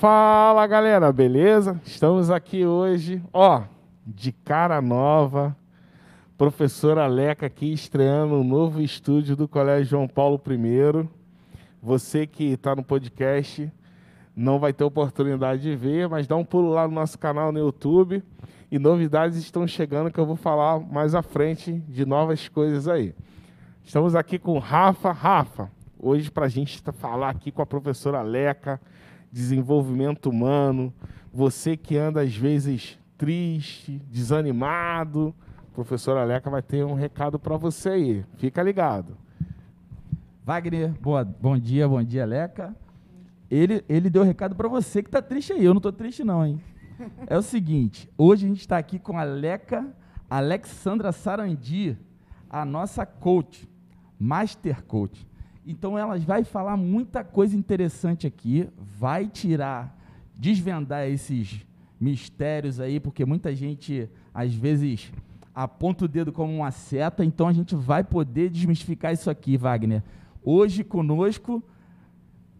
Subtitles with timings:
[0.00, 1.78] Fala galera, beleza?
[1.84, 3.64] Estamos aqui hoje, ó,
[4.06, 5.54] de cara nova,
[6.38, 11.06] professora Leca aqui estreando um novo estúdio do Colégio João Paulo I.
[11.82, 13.70] Você que está no podcast
[14.34, 17.58] não vai ter oportunidade de ver, mas dá um pulo lá no nosso canal no
[17.58, 18.24] YouTube
[18.70, 23.14] e novidades estão chegando que eu vou falar mais à frente de novas coisas aí.
[23.84, 25.12] Estamos aqui com Rafa.
[25.12, 28.80] Rafa, hoje para a gente falar aqui com a professora Leca,
[29.30, 30.92] desenvolvimento humano,
[31.32, 35.34] você que anda às vezes triste, desanimado,
[35.72, 38.24] professora Leca vai ter um recado para você aí.
[38.36, 39.16] Fica ligado.
[40.44, 42.74] Wagner, boa, bom dia, bom dia, Leca.
[43.50, 45.64] Ele, ele deu recado para você que está triste aí.
[45.64, 46.60] Eu não estou triste, não, hein?
[47.26, 49.86] É o seguinte: hoje a gente está aqui com a Leca
[50.28, 51.96] Alexandra Sarandi,
[52.48, 53.68] a nossa coach,
[54.18, 55.26] Master Coach.
[55.66, 59.96] Então ela vai falar muita coisa interessante aqui, vai tirar,
[60.34, 61.64] desvendar esses
[62.00, 65.12] mistérios aí, porque muita gente às vezes
[65.54, 70.02] aponta o dedo como uma seta, então a gente vai poder desmistificar isso aqui, Wagner.
[70.42, 71.62] Hoje conosco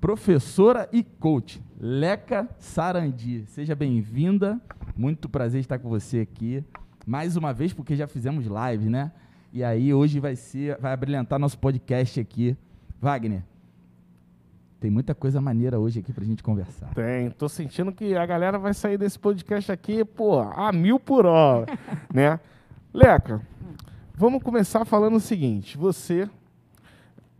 [0.00, 3.44] professora e coach, Leca Sarandi.
[3.47, 4.60] Seja bem-vinda,
[4.97, 6.62] muito prazer estar com você aqui.
[7.06, 9.12] Mais uma vez, porque já fizemos live, né?
[9.53, 12.56] E aí hoje vai ser, vai brilhantar nosso podcast aqui.
[13.01, 13.43] Wagner,
[14.79, 16.93] tem muita coisa maneira hoje aqui pra gente conversar.
[16.95, 21.27] Tem, tô sentindo que a galera vai sair desse podcast aqui, pô, a mil por
[21.27, 21.67] hora,
[22.12, 22.39] né?
[22.93, 23.41] Leca,
[24.15, 26.28] vamos começar falando o seguinte, você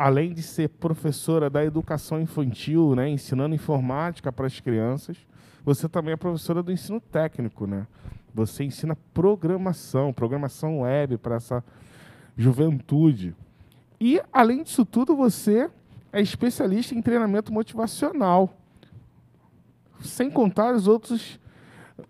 [0.01, 5.19] além de ser professora da educação infantil, né, ensinando informática para as crianças,
[5.63, 7.87] você também é professora do ensino técnico, né?
[8.35, 11.63] Você ensina programação, programação web para essa
[12.35, 13.35] juventude.
[14.01, 15.71] E, além disso tudo, você
[16.11, 18.57] é especialista em treinamento motivacional.
[20.01, 21.39] Sem contar os outros,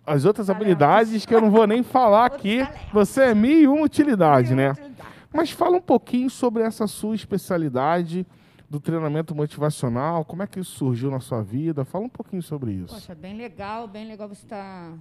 [0.05, 2.65] as outras habilidades que eu não vou nem falar aqui.
[2.93, 4.73] Você é mil e uma utilidade, né?
[5.33, 8.25] Mas fala um pouquinho sobre essa sua especialidade
[8.69, 11.83] do treinamento motivacional, como é que isso surgiu na sua vida?
[11.83, 12.93] Fala um pouquinho sobre isso.
[12.93, 14.97] Poxa, bem legal, bem legal você estar tá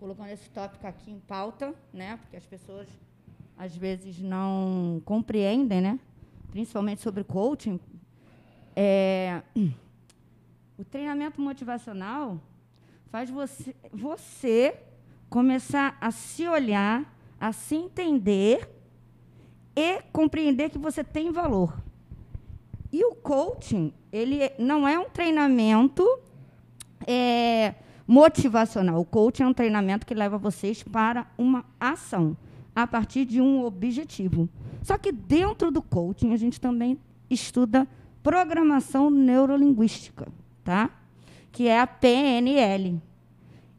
[0.00, 2.16] colocando esse tópico aqui em pauta, né?
[2.16, 2.88] Porque as pessoas
[3.58, 6.00] às vezes não compreendem, né?
[6.52, 7.80] Principalmente sobre coaching.
[8.76, 9.42] É...
[10.78, 12.40] O treinamento motivacional
[13.10, 14.74] faz você, você
[15.28, 17.04] começar a se olhar,
[17.40, 18.68] a se entender
[19.76, 21.76] e compreender que você tem valor.
[22.92, 26.06] E o coaching, ele não é um treinamento
[27.06, 27.74] é,
[28.06, 29.00] motivacional.
[29.00, 32.36] O coaching é um treinamento que leva vocês para uma ação,
[32.74, 34.48] a partir de um objetivo.
[34.82, 37.86] Só que dentro do coaching, a gente também estuda
[38.22, 40.28] programação neurolinguística,
[40.64, 40.90] tá?
[41.52, 43.00] que é a PNL.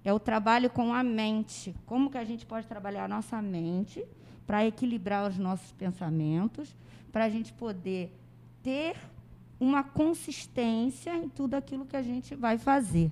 [0.06, 1.76] É o trabalho com a mente.
[1.86, 4.06] Como que a gente pode trabalhar a nossa mente
[4.46, 6.76] para equilibrar os nossos pensamentos,
[7.12, 8.14] para a gente poder
[8.62, 8.96] ter
[9.60, 13.12] uma consistência em tudo aquilo que a gente vai fazer.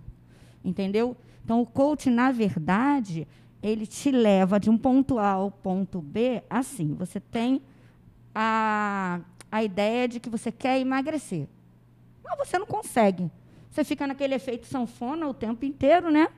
[0.63, 1.15] Entendeu?
[1.43, 3.27] Então, o coach, na verdade,
[3.61, 6.94] ele te leva de um ponto A ao ponto B assim.
[6.95, 7.61] Você tem
[8.33, 9.19] a,
[9.51, 11.47] a ideia de que você quer emagrecer.
[12.23, 13.29] Mas você não consegue.
[13.69, 16.29] Você fica naquele efeito sanfona o tempo inteiro, né?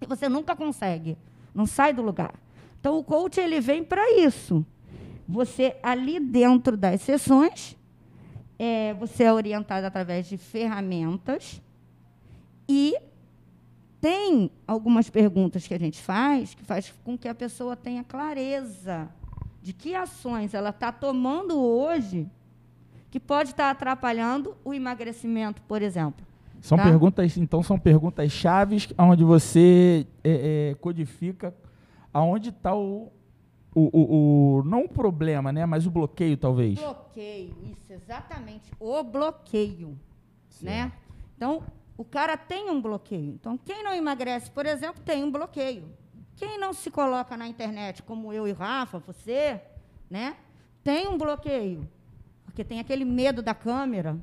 [0.00, 1.16] E você nunca consegue.
[1.54, 2.34] Não sai do lugar.
[2.78, 4.64] Então, o coach ele vem para isso.
[5.26, 7.76] Você, ali dentro das sessões,
[8.58, 11.62] é, você é orientado através de ferramentas
[12.68, 12.94] e
[14.04, 19.08] tem algumas perguntas que a gente faz que faz com que a pessoa tenha clareza
[19.62, 22.28] de que ações ela está tomando hoje
[23.10, 26.26] que pode estar tá atrapalhando o emagrecimento, por exemplo.
[26.60, 26.84] São tá?
[26.84, 31.54] perguntas, então são perguntas chaves onde você é, é, codifica
[32.12, 33.10] aonde está o,
[33.74, 36.78] o, o, o, não o problema, né, mas o bloqueio talvez.
[36.78, 39.98] Bloqueio, isso exatamente, o bloqueio,
[40.50, 40.66] Sim.
[40.66, 40.92] né?
[41.38, 41.62] Então
[41.96, 43.34] o cara tem um bloqueio.
[43.34, 45.88] Então quem não emagrece, por exemplo, tem um bloqueio.
[46.36, 49.60] Quem não se coloca na internet, como eu e Rafa, você,
[50.10, 50.36] né,
[50.82, 51.88] tem um bloqueio,
[52.44, 54.18] porque tem aquele medo da câmera.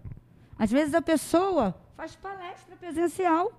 [0.57, 3.53] Às vezes a pessoa faz palestra presencial.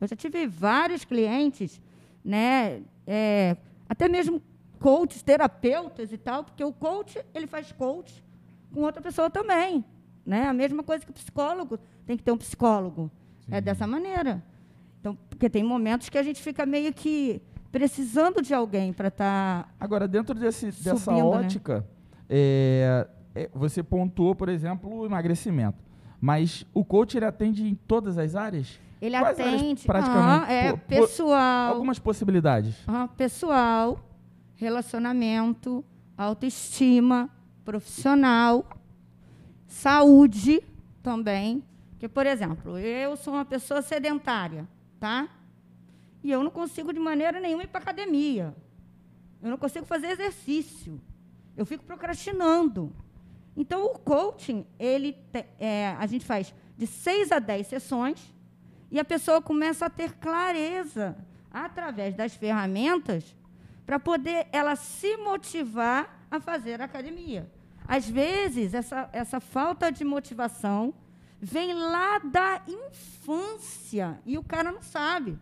[0.00, 1.80] Eu já tive vários clientes,
[2.24, 3.56] né, é,
[3.88, 4.40] até mesmo
[4.78, 8.24] coaches, terapeutas e tal, porque o coach, ele faz coach
[8.72, 9.84] com outra pessoa também.
[10.24, 10.46] Né?
[10.46, 13.10] A mesma coisa que o psicólogo tem que ter um psicólogo.
[13.48, 13.56] É Sim.
[13.56, 14.42] É dessa maneira.
[15.00, 17.40] Então, porque tem momentos que a gente fica meio que
[17.70, 19.64] precisando de alguém para estar.
[19.64, 21.22] Tá Agora, dentro desse, subindo, dessa né?
[21.22, 21.84] ótica, né?
[22.28, 25.78] é, é, você pontuou, por exemplo, o emagrecimento.
[26.20, 28.78] Mas o coach ele atende em todas as áreas?
[29.00, 29.86] Ele Quais atende.
[29.86, 30.18] praticamente?
[30.18, 31.74] aham, é pessoal.
[31.74, 32.76] Algumas possibilidades.
[32.88, 34.00] aham, pessoal,
[34.56, 35.84] relacionamento,
[36.16, 37.30] autoestima,
[37.64, 38.66] profissional,
[39.68, 40.60] saúde
[41.00, 41.62] também.
[41.98, 44.68] Porque, por exemplo, eu sou uma pessoa sedentária,
[45.00, 45.28] tá?
[46.22, 48.54] E eu não consigo de maneira nenhuma ir para academia.
[49.42, 51.00] Eu não consigo fazer exercício.
[51.56, 52.94] Eu fico procrastinando.
[53.56, 58.32] Então, o coaching, ele te- é, a gente faz de seis a dez sessões
[58.92, 61.16] e a pessoa começa a ter clareza
[61.50, 63.34] através das ferramentas
[63.84, 67.50] para poder ela se motivar a fazer academia.
[67.88, 70.94] Às vezes, essa, essa falta de motivação
[71.40, 75.38] vem lá da infância e o cara não sabe.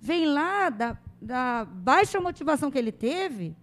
[0.00, 3.56] Vem lá da, da baixa motivação que ele teve,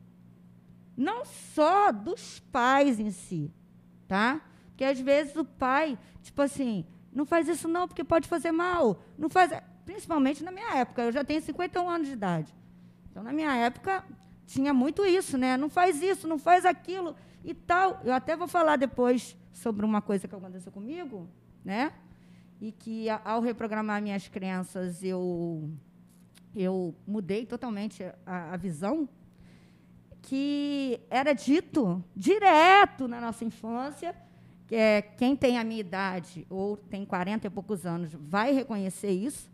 [0.96, 3.54] não só dos pais em si,
[4.08, 4.42] tá?
[4.68, 9.02] Porque às vezes o pai, tipo assim, não faz isso não, porque pode fazer mal.
[9.18, 9.52] Não faz,
[9.86, 12.54] principalmente na minha época, eu já tenho 51 anos de idade.
[13.10, 14.04] Então, na minha época,
[14.46, 15.56] tinha muito isso, né?
[15.56, 17.16] Não faz isso, não faz aquilo
[17.46, 18.02] e tal.
[18.04, 21.30] Eu até vou falar depois sobre uma coisa que aconteceu comigo,
[21.64, 21.94] né?
[22.60, 25.70] E que, ao reprogramar minhas crenças, eu,
[26.56, 29.08] eu mudei totalmente a, a visão
[30.22, 34.16] que era dito direto na nossa infância,
[34.66, 39.12] que é, quem tem a minha idade ou tem 40 e poucos anos vai reconhecer
[39.12, 39.52] isso,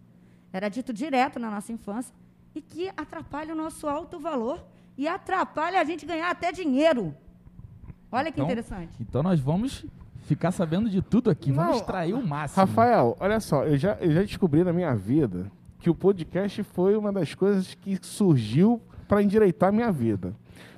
[0.53, 2.15] era dito direto na nossa infância,
[2.55, 4.65] e que atrapalha o nosso alto valor
[4.97, 7.15] e atrapalha a gente ganhar até dinheiro.
[8.11, 8.91] Olha que Então, interessante.
[8.99, 9.85] Então nós vamos
[10.23, 11.51] ficar sabendo de tudo aqui.
[11.51, 12.59] Vamos Não, extrair o máximo.
[12.65, 16.95] Rafael, olha só, eu já, eu já descobri na minha vida que o podcast foi
[16.95, 20.33] uma das coisas que surgiu para endireitar a minha vida.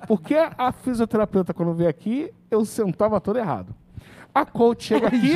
[0.06, 3.74] Porque a fisioterapeuta, quando veio aqui, eu sentava todo errado.
[4.34, 5.34] A coach chega aqui,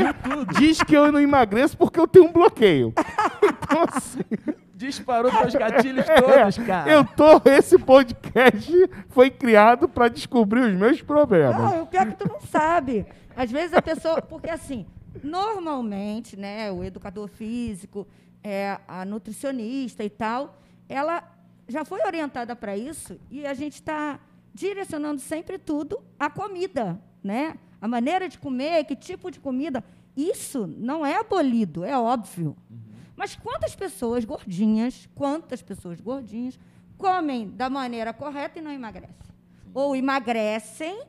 [0.58, 2.92] diz que eu não emagreço porque eu tenho um bloqueio.
[3.70, 4.20] Então, assim,
[4.78, 6.88] Disparou teus gatilhos todos, é, cara.
[6.88, 7.42] eu tô.
[7.50, 8.72] Esse podcast
[9.08, 11.58] foi criado para descobrir os meus problemas.
[11.58, 13.04] Não, o pior é que tu não sabe.
[13.34, 14.22] Às vezes a pessoa.
[14.22, 14.86] Porque assim,
[15.20, 18.06] normalmente, né, o educador físico,
[18.40, 20.56] é, a nutricionista e tal,
[20.88, 21.24] ela
[21.66, 24.20] já foi orientada para isso e a gente está
[24.54, 27.56] direcionando sempre tudo à comida, né?
[27.80, 29.82] A maneira de comer, que tipo de comida.
[30.16, 32.56] Isso não é abolido, é óbvio.
[33.18, 36.56] Mas quantas pessoas gordinhas, quantas pessoas gordinhas
[36.96, 39.34] comem da maneira correta e não emagrecem?
[39.74, 41.02] Ou emagrecem,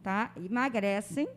[0.00, 0.30] tá?
[0.36, 1.28] Emagrecem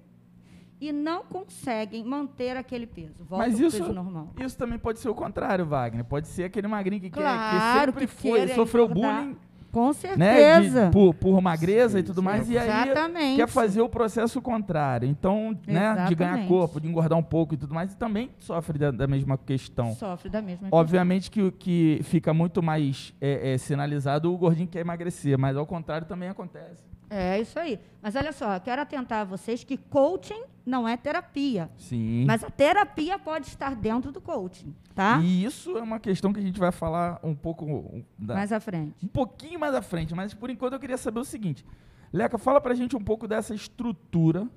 [0.80, 3.24] e não conseguem manter aquele peso.
[3.24, 4.36] Volta Mas isso, peso normal.
[4.40, 6.06] isso também pode ser o contrário, Wagner.
[6.06, 9.24] Pode ser aquele magrinho que, quer, Claro que sempre que foi, sofreu engordar.
[9.24, 9.38] bullying
[9.72, 10.86] Com né, certeza.
[10.88, 13.36] de- por, por magreza e tudo mais, e aí Exatamente.
[13.36, 15.08] quer fazer o processo contrário.
[15.08, 16.48] Então, né, de ganhar Exatamente.
[16.48, 19.94] corpo, de engordar um pouco e tudo mais, e também sofre da, da mesma questão.
[19.94, 24.68] Sofre da mesma Obviamente que, o- que fica muito mais é, é, sinalizado o gordinho
[24.68, 26.87] que quer emagrecer, mas ao contrário também acontece.
[27.10, 27.80] É isso aí.
[28.02, 31.70] Mas olha só, eu quero atentar a vocês que coaching não é terapia.
[31.78, 32.26] Sim.
[32.26, 35.20] Mas a terapia pode estar dentro do coaching, tá?
[35.24, 38.52] E isso é uma questão que a gente vai falar um pouco um, da- Mais
[38.52, 38.94] à frente.
[39.06, 41.66] um pouquinho mais à frente, mas por enquanto eu queria saber o seguinte.
[42.12, 44.48] Leca, fala pra gente um pouco dessa estrutura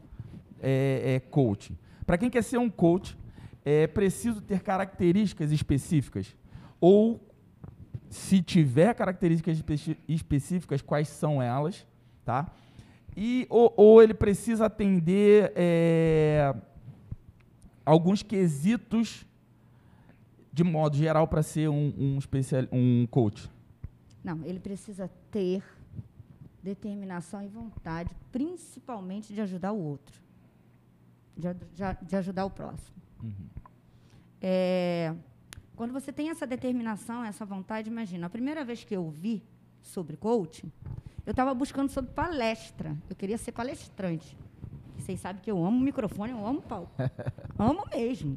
[0.61, 1.77] é, é, coaching.
[2.05, 3.17] Para quem quer ser um coach,
[3.65, 6.35] é preciso ter características específicas?
[6.81, 7.21] Ou,
[8.09, 11.87] se tiver características espe- específicas, quais são elas?
[12.25, 12.51] Tá?
[13.17, 16.55] E, ou, ou ele precisa atender é,
[17.85, 19.27] alguns quesitos
[20.53, 23.51] de modo geral para ser um, um, especial, um coach?
[24.23, 25.63] Não, ele precisa ter
[26.63, 30.21] determinação e vontade, principalmente de ajudar o outro,
[31.37, 32.97] de, de de ajudar o próximo.
[34.41, 35.15] É,
[35.77, 39.43] quando você tem essa determinação, essa vontade, imagina, a primeira vez que eu vi
[39.83, 40.71] sobre coaching,
[41.31, 42.97] eu estava buscando sobre palestra.
[43.09, 44.37] Eu queria ser palestrante.
[44.99, 46.91] E Vocês sabem que eu amo microfone, eu amo palco.
[47.57, 48.37] amo mesmo.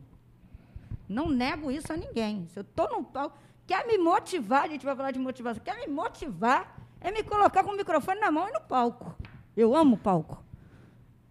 [1.09, 2.45] Não nego isso a ninguém.
[2.53, 3.35] Se eu estou num palco,
[3.65, 7.63] quer me motivar, a gente vai falar de motivação, quer me motivar, é me colocar
[7.63, 9.15] com o microfone na mão e no palco.
[9.57, 10.43] Eu amo palco.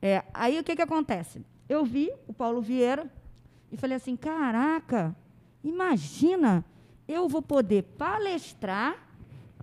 [0.00, 1.46] É, aí o que, que acontece?
[1.68, 3.08] Eu vi o Paulo Vieira
[3.70, 5.14] e falei assim: caraca,
[5.62, 6.64] imagina,
[7.06, 8.96] eu vou poder palestrar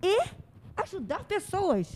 [0.02, 0.39] e
[0.82, 1.92] ajudar pessoas.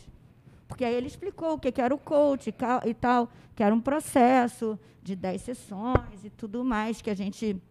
[0.67, 3.81] Porque aí ele explicou o que, era o coach e e tal, que era um
[3.81, 7.61] processo de 10 sessões e tudo mais, que a gente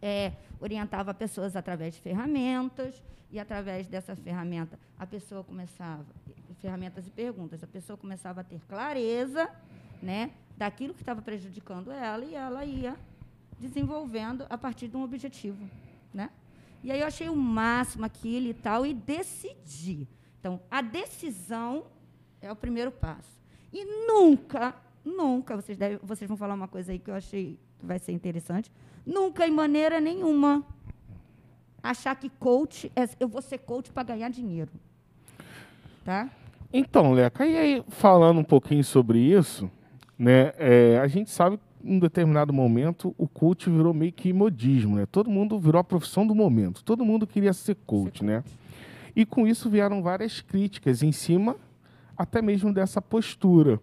[0.00, 6.04] é, orientava pessoas através de ferramentas, e através dessa ferramenta a pessoa começava,
[6.60, 9.50] ferramentas e perguntas, a pessoa começava a ter clareza,
[10.02, 12.96] né, daquilo que estava prejudicando ela e ela ia
[13.58, 15.68] desenvolvendo a partir de um objetivo,
[16.14, 16.30] né?
[16.82, 20.06] E aí eu achei o máximo aquilo e tal e decidi.
[20.38, 21.84] Então, a decisão
[22.40, 23.38] é o primeiro passo.
[23.72, 27.86] E nunca, nunca, vocês, devem, vocês vão falar uma coisa aí que eu achei que
[27.86, 28.70] vai ser interessante,
[29.04, 30.64] nunca, em maneira nenhuma,
[31.82, 34.70] achar que coach, é, eu vou ser coach para ganhar dinheiro.
[36.04, 36.28] Tá?
[36.72, 39.70] Então, Leca, e aí, falando um pouquinho sobre isso,
[40.18, 44.32] né, é, a gente sabe que em um determinado momento o coach virou meio que
[44.32, 45.06] modismo, né?
[45.06, 48.44] Todo mundo virou a profissão do momento, todo mundo queria ser coach, ser né?
[49.14, 51.56] E com isso vieram várias críticas em cima
[52.16, 53.80] até mesmo dessa postura.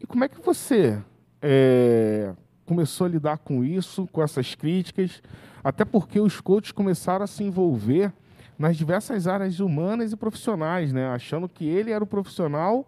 [0.00, 1.02] E como é que você
[1.42, 2.32] é,
[2.64, 5.22] começou a lidar com isso, com essas críticas?
[5.62, 8.12] Até porque os coaches começaram a se envolver
[8.58, 11.08] nas diversas áreas humanas e profissionais, né?
[11.08, 12.86] achando que ele era o profissional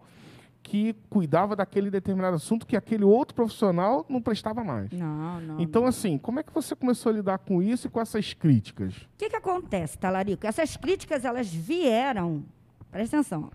[0.62, 4.90] que cuidava daquele determinado assunto que aquele outro profissional não prestava mais.
[4.92, 5.60] Não, não.
[5.60, 5.88] Então, não.
[5.88, 8.94] assim, como é que você começou a lidar com isso e com essas críticas?
[8.96, 10.46] O que, que acontece, Talarico?
[10.46, 12.44] Essas críticas, elas vieram.
[12.90, 13.50] Presta atenção,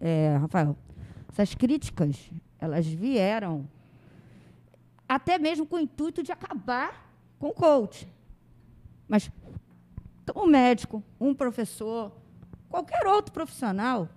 [0.00, 0.76] é, Rafael.
[1.28, 3.66] Essas críticas, elas vieram
[5.08, 8.06] até mesmo com o intuito de acabar com o coach.
[9.08, 9.30] Mas
[10.36, 12.12] um médico, um professor,
[12.68, 14.08] qualquer outro profissional,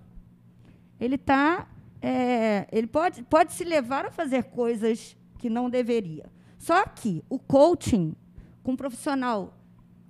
[1.00, 1.68] ele está
[2.05, 6.29] é, ele pode, pode se levar a fazer coisas que não deveria.
[6.60, 8.13] Só que o coaching
[8.62, 9.57] com um profissional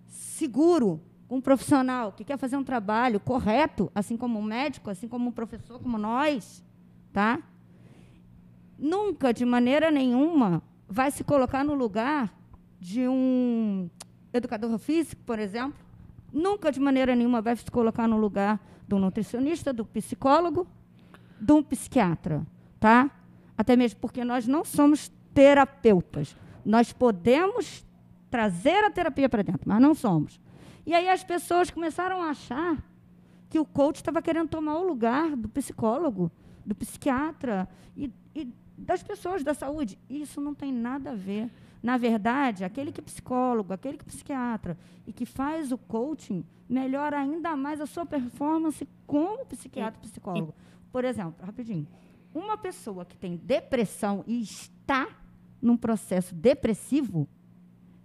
[0.08, 5.30] seguro, um profissional que quer fazer um trabalho correto, assim como um médico, assim como
[5.30, 6.64] um professor, como nós,
[7.12, 7.40] tá?
[8.78, 12.36] Nunca, de maneira nenhuma, vai se colocar no lugar
[12.80, 13.88] de um
[14.34, 15.80] educador físico, por exemplo.
[16.32, 20.68] Nunca, de maneira nenhuma, vai se colocar no lugar do nutricionista, do psicólogo,
[21.44, 22.46] de um psiquiatra,
[22.80, 23.12] tá?
[23.58, 26.36] Até mesmo porque nós não somos terapeutas.
[26.66, 27.86] Nós podemos
[28.30, 30.40] trazer a terapia para dentro, mas não somos.
[30.86, 32.84] E aí as pessoas começaram a achar
[33.50, 36.32] que o coach estava querendo tomar o lugar do psicólogo,
[36.66, 40.00] do psiquiatra e, e das pessoas da saúde.
[40.10, 41.52] Isso não tem nada a ver.
[41.82, 46.46] Na verdade, aquele que é psicólogo, aquele que é psiquiatra e que faz o coaching,
[46.68, 50.56] melhora ainda mais a sua performance como psiquiatra e psicólogo.
[50.94, 51.88] Por exemplo, rapidinho,
[52.36, 55.08] uma pessoa que tem depressão e está
[55.60, 57.28] num processo depressivo,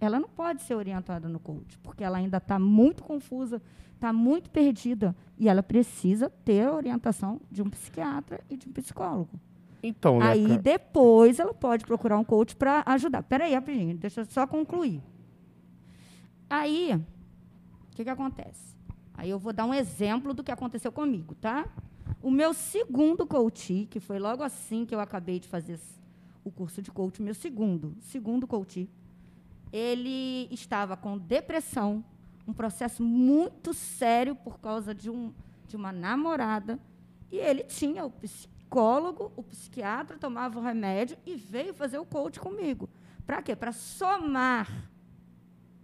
[0.01, 3.61] ela não pode ser orientada no coach, porque ela ainda está muito confusa,
[3.93, 8.71] está muito perdida e ela precisa ter a orientação de um psiquiatra e de um
[8.71, 9.39] psicólogo.
[9.83, 13.21] Então, né, Aí depois ela pode procurar um coach para ajudar.
[13.21, 14.99] Peraí, rapidinho, deixa eu só concluir.
[16.49, 18.75] Aí, o que, que acontece?
[19.13, 21.67] Aí eu vou dar um exemplo do que aconteceu comigo, tá?
[22.21, 25.79] O meu segundo coach, que foi logo assim que eu acabei de fazer
[26.43, 28.89] o curso de coach, meu segundo, segundo coach,
[29.71, 32.03] ele estava com depressão,
[32.45, 35.33] um processo muito sério por causa de, um,
[35.67, 36.77] de uma namorada,
[37.31, 42.37] e ele tinha o psicólogo, o psiquiatra, tomava o remédio e veio fazer o coach
[42.39, 42.89] comigo.
[43.25, 43.55] Para quê?
[43.55, 44.89] Para somar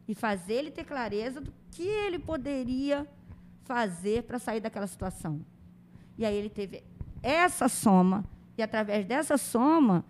[0.06, 3.08] e fazer ele ter clareza do que ele poderia
[3.64, 5.46] fazer para sair daquela situação.
[6.18, 6.84] E aí ele teve
[7.22, 8.24] essa soma,
[8.58, 10.06] e através dessa soma,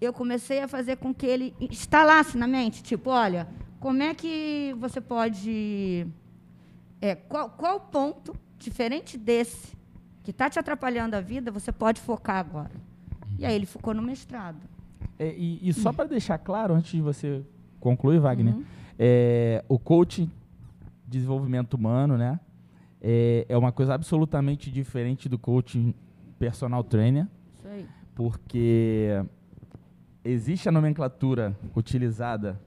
[0.00, 3.48] eu comecei a fazer com que ele instalasse na mente, tipo, olha,
[3.80, 6.06] como é que você pode.
[7.00, 9.76] É, qual, qual ponto, diferente desse,
[10.24, 12.72] que está te atrapalhando a vida, você pode focar agora?
[13.38, 14.58] E aí ele focou no mestrado.
[15.18, 17.42] É, e, e, só para deixar claro, antes de você
[17.80, 18.64] concluir, Wagner, uhum.
[18.98, 20.30] é, o coaching
[21.06, 22.38] desenvolvimento humano, né?
[23.00, 25.94] É, é uma coisa absolutamente diferente do coaching
[26.38, 27.26] personal trainer.
[27.58, 27.86] Isso aí.
[28.14, 29.24] Porque
[30.24, 32.60] existe a nomenclatura utilizada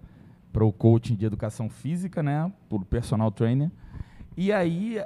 [0.51, 3.71] para o coaching de educação física, né, por personal trainer.
[4.35, 5.01] E aí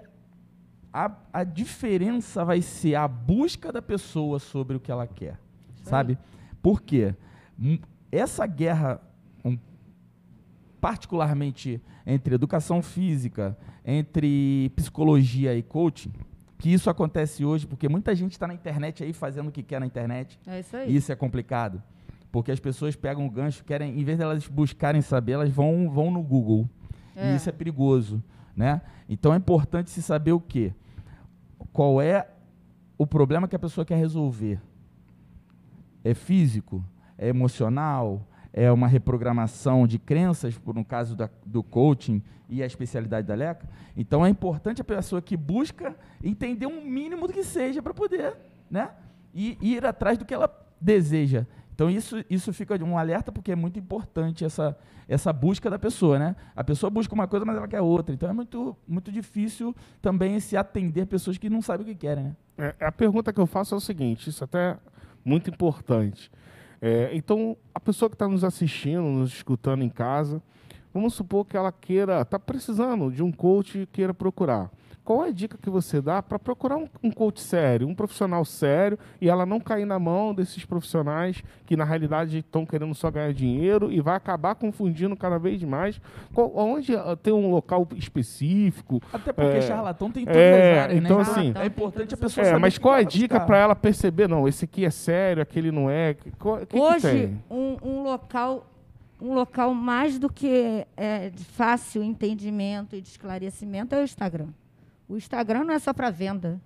[0.94, 5.38] a, a diferença vai ser a busca da pessoa sobre o que ela quer,
[5.76, 6.14] Isso sabe?
[6.14, 6.56] Aí.
[6.62, 7.14] Por quê?
[8.12, 9.02] Essa guerra,
[10.86, 16.12] particularmente entre educação física, entre psicologia e coaching,
[16.60, 19.80] que isso acontece hoje porque muita gente está na internet aí fazendo o que quer
[19.80, 20.40] na internet.
[20.46, 20.92] É isso aí.
[20.92, 21.82] E isso é complicado.
[22.32, 25.90] Porque as pessoas pegam o gancho, querem, em vez de elas buscarem saber, elas vão,
[25.90, 26.70] vão no Google.
[27.16, 27.34] É.
[27.34, 28.24] E isso é perigoso.
[28.56, 28.80] Né?
[29.10, 30.72] Então é importante se saber o quê?
[31.74, 32.30] Qual é
[32.96, 34.62] o problema que a pessoa quer resolver?
[36.04, 36.86] É físico?
[37.18, 38.28] É emocional?
[38.58, 43.36] É uma reprogramação de crenças, por no caso da, do coaching e a especialidade da
[43.36, 43.68] LECA.
[43.98, 45.94] Então é importante a pessoa que busca
[46.24, 48.34] entender um mínimo do que seja para poder
[48.72, 48.92] né,
[49.34, 53.56] e ir atrás do que ela deseja, Então isso, isso fica um alerta porque é
[53.56, 56.36] muito importante essa, essa busca da pessoa, né?
[56.56, 58.16] A pessoa busca uma coisa, mas ela quer outra.
[58.16, 62.24] Então é muito, muito difícil também se atender pessoas que não sabem o que querem,
[62.26, 62.36] né?
[62.58, 64.78] É, a pergunta que eu faço é o seguinte, isso até é
[65.26, 66.32] muito importante.
[66.88, 70.40] É, então, a pessoa que está nos assistindo, nos escutando em casa,
[70.94, 74.70] vamos supor que ela queira, está precisando de um coach e queira procurar.
[75.06, 78.44] Qual é a dica que você dá para procurar um, um, coach sério, um profissional
[78.44, 83.12] sério, e ela não cair na mão desses profissionais que na realidade estão querendo só
[83.12, 86.02] ganhar dinheiro e vai acabar confundindo cada vez mais?
[86.34, 89.00] Qual, onde uh, tem um local específico?
[89.14, 91.22] Até porque é, charlatão tem todas é, as áreas, então, né?
[91.22, 92.60] Assim, é importante a pessoa é, saber.
[92.60, 94.28] Mas qual é a dica para ela perceber?
[94.28, 96.16] Não, esse aqui é sério, aquele não é.
[96.40, 98.66] Qual, que Hoje, que um, um local
[99.22, 104.48] um local mais do que é, de fácil entendimento e de esclarecimento é o Instagram.
[105.08, 106.62] O Instagram não é só para venda.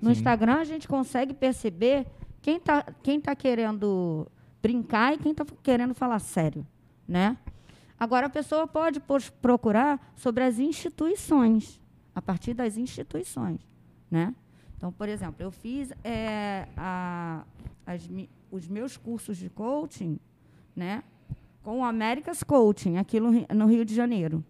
[0.00, 0.18] No Sim.
[0.18, 2.06] Instagram a gente consegue perceber
[2.42, 4.26] quem está quem tá querendo
[4.62, 6.66] brincar e quem está querendo falar sério,
[7.06, 7.36] né?
[7.98, 9.00] Agora a pessoa pode
[9.42, 11.80] procurar sobre as instituições,
[12.14, 13.60] a partir das instituições,
[14.10, 14.34] né?
[14.76, 17.42] Então, por exemplo, eu fiz é, a,
[17.84, 18.08] as,
[18.50, 20.20] os meus cursos de coaching,
[20.76, 21.02] né?
[21.64, 24.44] Com o Americas Coaching, aqui no, no Rio de Janeiro.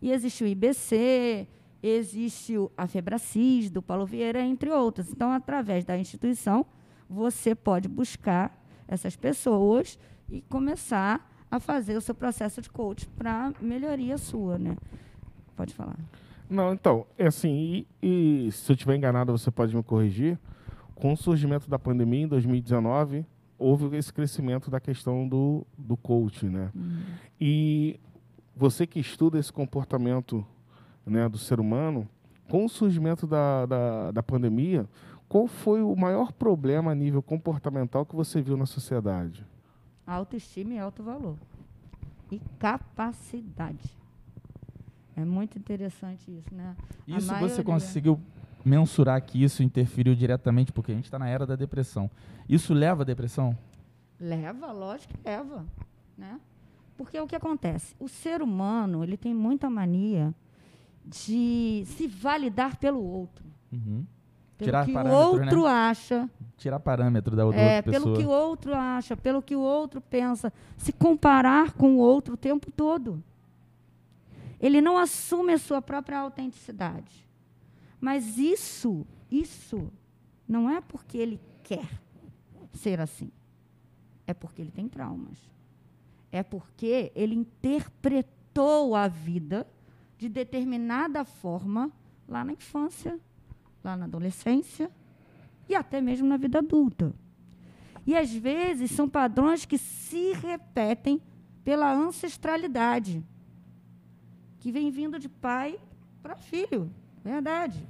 [0.00, 1.48] E existe o IBC,
[1.82, 5.10] existe a Febracis, do Paulo Vieira, entre outras.
[5.10, 6.66] Então, através da instituição,
[7.08, 13.52] você pode buscar essas pessoas e começar a fazer o seu processo de coach para
[13.60, 14.76] melhoria sua, né?
[15.54, 15.96] Pode falar.
[16.48, 20.38] Não, então, é assim, e, e se eu estiver enganado, você pode me corrigir.
[20.94, 23.26] Com o surgimento da pandemia em 2019,
[23.58, 26.70] houve esse crescimento da questão do, do coach, né?
[26.74, 27.02] Uhum.
[27.40, 28.00] E
[28.54, 30.46] você que estuda esse comportamento
[31.06, 32.08] né, do ser humano,
[32.48, 34.88] com o surgimento da, da, da pandemia,
[35.28, 39.44] qual foi o maior problema a nível comportamental que você viu na sociedade?
[40.06, 41.36] Autoestima e alto valor.
[42.30, 43.96] E capacidade.
[45.16, 46.76] É muito interessante isso, né?
[47.06, 47.48] Isso maioria...
[47.48, 48.20] você conseguiu
[48.64, 52.10] mensurar que isso interferiu diretamente, porque a gente está na era da depressão.
[52.48, 53.56] Isso leva à depressão?
[54.20, 55.64] Leva, lógico que leva.
[56.18, 56.40] Né?
[56.96, 57.94] Porque o que acontece?
[57.98, 60.34] O ser humano ele tem muita mania
[61.06, 63.46] de se validar pelo outro.
[63.72, 64.04] Uhum.
[64.58, 65.68] Pelo Tirar que o outro né?
[65.68, 66.30] acha.
[66.56, 68.14] Tirar parâmetro da, da é, outra pessoa.
[68.14, 70.52] Pelo que o outro acha, pelo que o outro pensa.
[70.76, 73.22] Se comparar com o outro o tempo todo.
[74.58, 77.28] Ele não assume a sua própria autenticidade.
[78.00, 79.92] Mas isso, isso,
[80.48, 81.88] não é porque ele quer
[82.72, 83.30] ser assim.
[84.26, 85.38] É porque ele tem traumas.
[86.32, 89.66] É porque ele interpretou a vida
[90.18, 91.90] de determinada forma
[92.28, 93.18] lá na infância,
[93.82, 94.90] lá na adolescência
[95.68, 97.14] e até mesmo na vida adulta.
[98.06, 101.20] E às vezes são padrões que se repetem
[101.64, 103.24] pela ancestralidade,
[104.60, 105.78] que vem vindo de pai
[106.22, 106.90] para filho,
[107.24, 107.86] verdade.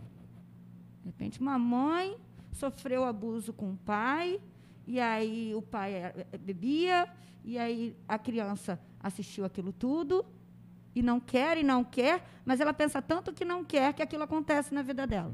[1.03, 2.17] De repente, uma mãe
[2.51, 4.41] sofreu abuso com o pai,
[4.87, 7.09] e aí o pai é, é, bebia,
[7.45, 10.25] e aí a criança assistiu aquilo tudo,
[10.97, 14.23] e não quer e não quer, mas ela pensa tanto que não quer que aquilo
[14.23, 15.31] acontece na vida dela.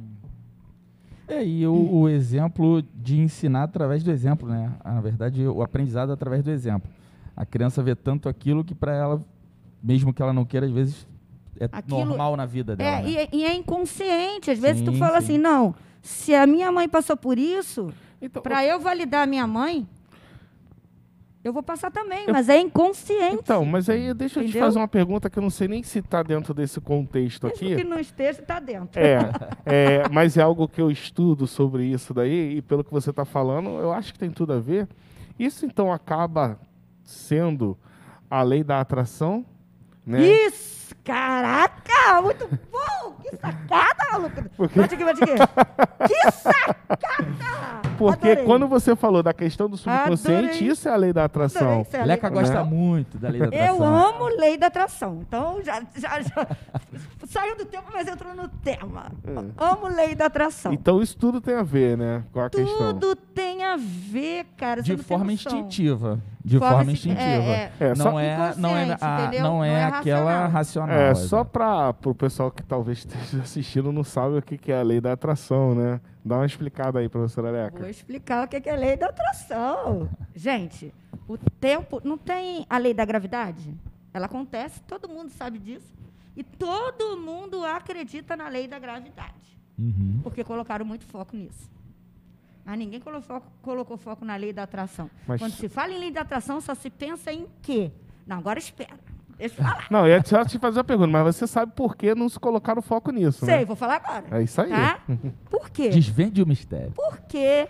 [1.29, 4.73] É, e o, o exemplo de ensinar através do exemplo, né?
[4.85, 6.91] Na verdade, o aprendizado através do exemplo.
[7.37, 9.23] A criança vê tanto aquilo que para ela,
[9.81, 11.07] mesmo que ela não queira, às vezes
[11.61, 12.99] é aquilo, normal na vida dela.
[12.99, 13.29] É, né?
[13.33, 14.51] e, e, é inconsciente.
[14.51, 15.35] Às vezes sim, tu fala sim.
[15.35, 19.47] assim, não, se a minha mãe passou por isso, então, para eu validar a minha
[19.47, 19.87] mãe,
[21.45, 22.33] eu vou passar também, eu...
[22.33, 23.37] mas é inconsciente.
[23.37, 25.99] Então, mas aí deixa eu te fazer uma pergunta que eu não sei nem se
[25.99, 27.77] está dentro desse contexto Mesmo aqui.
[27.77, 29.01] que não esteja, está dentro.
[29.01, 29.19] É,
[29.67, 33.25] é, mas é algo que eu estudo sobre isso daí, e pelo que você está
[33.25, 34.89] falando, eu acho que tem tudo a ver.
[35.39, 36.61] Isso então acaba
[37.03, 37.77] sendo
[38.31, 39.45] a lei da atração,
[40.07, 40.27] né?
[40.27, 40.95] Isso!
[41.05, 42.92] Caraca, muito bom!
[43.33, 44.45] Que sacada, Lucas!
[44.55, 44.79] Porque...
[44.79, 45.33] Bate aqui, bate aqui.
[46.07, 47.83] que sacada!
[47.97, 48.45] Porque Adorei.
[48.45, 50.69] quando você falou da questão do subconsciente, Adorei.
[50.69, 51.81] isso é a lei da atração.
[51.81, 53.77] Adorei, é Leca gosta muito da lei da atração.
[53.77, 55.21] Eu amo lei da atração.
[55.27, 56.47] Então, já, já, já
[57.27, 59.11] saiu do tempo, mas entrou no tema.
[59.25, 59.65] É.
[59.65, 60.73] Amo lei da atração.
[60.73, 62.25] Então, isso tudo tem a ver, né?
[62.33, 62.93] Com a tudo questão.
[62.93, 64.83] Tudo tem a ver, cara.
[64.83, 66.21] De forma instintiva.
[66.45, 67.21] De forma, forma instintiva.
[67.21, 67.95] É, é.
[67.95, 70.97] não, é, não é, a, não é, é aquela racional.
[70.97, 74.81] É, só para o pessoal que talvez esteja assistindo não sabe o que, que é
[74.81, 76.01] a lei da atração, né?
[76.25, 77.79] Dá uma explicada aí, professora Leca.
[77.79, 80.09] Vou explicar o que é a lei da atração.
[80.35, 80.93] Gente,
[81.29, 82.01] o tempo.
[82.05, 83.73] Não tem a lei da gravidade?
[84.13, 85.93] Ela acontece, todo mundo sabe disso.
[86.37, 89.59] E todo mundo acredita na lei da gravidade.
[89.79, 90.21] Uhum.
[90.23, 91.71] Porque colocaram muito foco nisso.
[92.65, 95.11] Mas ninguém colocou foco, colocou foco na lei da atração.
[95.27, 97.91] Mas- Quando se fala em lei da atração, só se pensa em quê?
[98.27, 98.95] Não, agora espera.
[99.37, 99.87] Deixa eu falar.
[99.91, 102.39] Não, eu ia só te fazer uma pergunta, mas você sabe por que não se
[102.39, 103.65] colocaram foco nisso, Sei, né?
[103.65, 104.39] vou falar agora.
[104.39, 104.71] É isso aí.
[104.71, 105.01] Tá?
[105.51, 105.89] Por quê?
[105.89, 106.93] Desvende o mistério.
[106.93, 107.69] Porque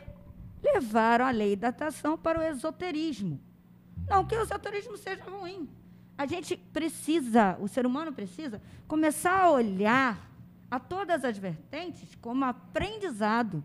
[0.62, 3.40] levaram a lei da atração para o esoterismo.
[4.08, 5.66] Não que o esoterismo seja ruim.
[6.18, 10.30] A gente precisa, o ser humano precisa, começar a olhar
[10.70, 13.64] a todas as vertentes como aprendizado.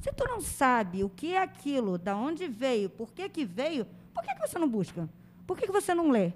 [0.00, 3.86] Se tu não sabe o que é aquilo, da onde veio, por que, que veio,
[4.14, 5.08] por que, que você não busca?
[5.46, 6.32] Por que, que você não lê?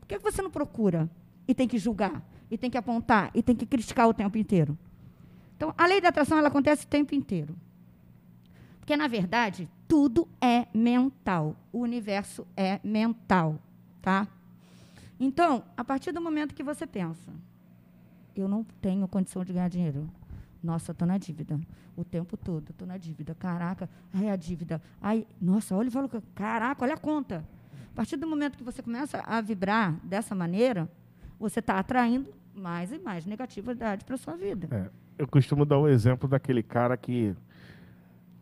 [0.00, 1.08] Por que, que você não procura?
[1.46, 4.76] E tem que julgar, e tem que apontar, e tem que criticar o tempo inteiro.
[5.56, 7.56] Então, a lei da atração ela acontece o tempo inteiro.
[8.78, 11.56] Porque, na verdade, tudo é mental.
[11.72, 13.58] O universo é mental,
[14.02, 14.28] tá?
[15.18, 17.32] Então, a partir do momento que você pensa,
[18.34, 20.08] eu não tenho condição de ganhar dinheiro.
[20.62, 21.58] Nossa, estou na dívida.
[21.96, 23.34] O tempo todo, estou na dívida.
[23.34, 24.80] Caraca, ai, a dívida.
[25.00, 26.10] Ai, nossa, olha o valor.
[26.34, 27.44] Caraca, olha a conta.
[27.92, 30.88] A partir do momento que você começa a vibrar dessa maneira,
[31.38, 34.68] você está atraindo mais e mais negatividade para sua vida.
[34.70, 34.90] É,
[35.22, 37.34] eu costumo dar o exemplo daquele cara que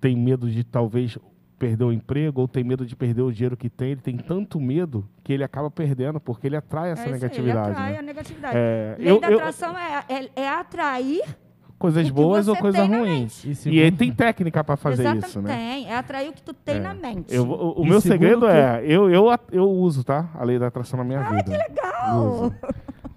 [0.00, 1.16] tem medo de talvez
[1.59, 3.92] perder o emprego ou tem medo de perder o dinheiro que tem.
[3.92, 7.20] Ele tem tanto medo que ele acaba perdendo porque ele atrai essa É isso aí,
[7.20, 7.66] negatividade.
[7.68, 7.98] Ele atrai né?
[7.98, 8.57] a negatividade.
[8.57, 11.22] É, Lei eu- da eu- atração é, é, é atrair
[11.78, 13.44] coisas boas ou coisas ruins.
[13.44, 15.54] E E segundo- aí tem técnica para fazer Exatamente, isso, né?
[15.56, 16.80] Tem, é atrair o que tu tem É.
[16.80, 17.34] na mente.
[17.34, 20.30] Eu, o o E meu segredo que- é, eu, eu, eu uso, tá?
[20.34, 21.44] A lei da atração na minha vida.
[21.44, 22.26] Que legal!
[22.26, 22.54] Uso.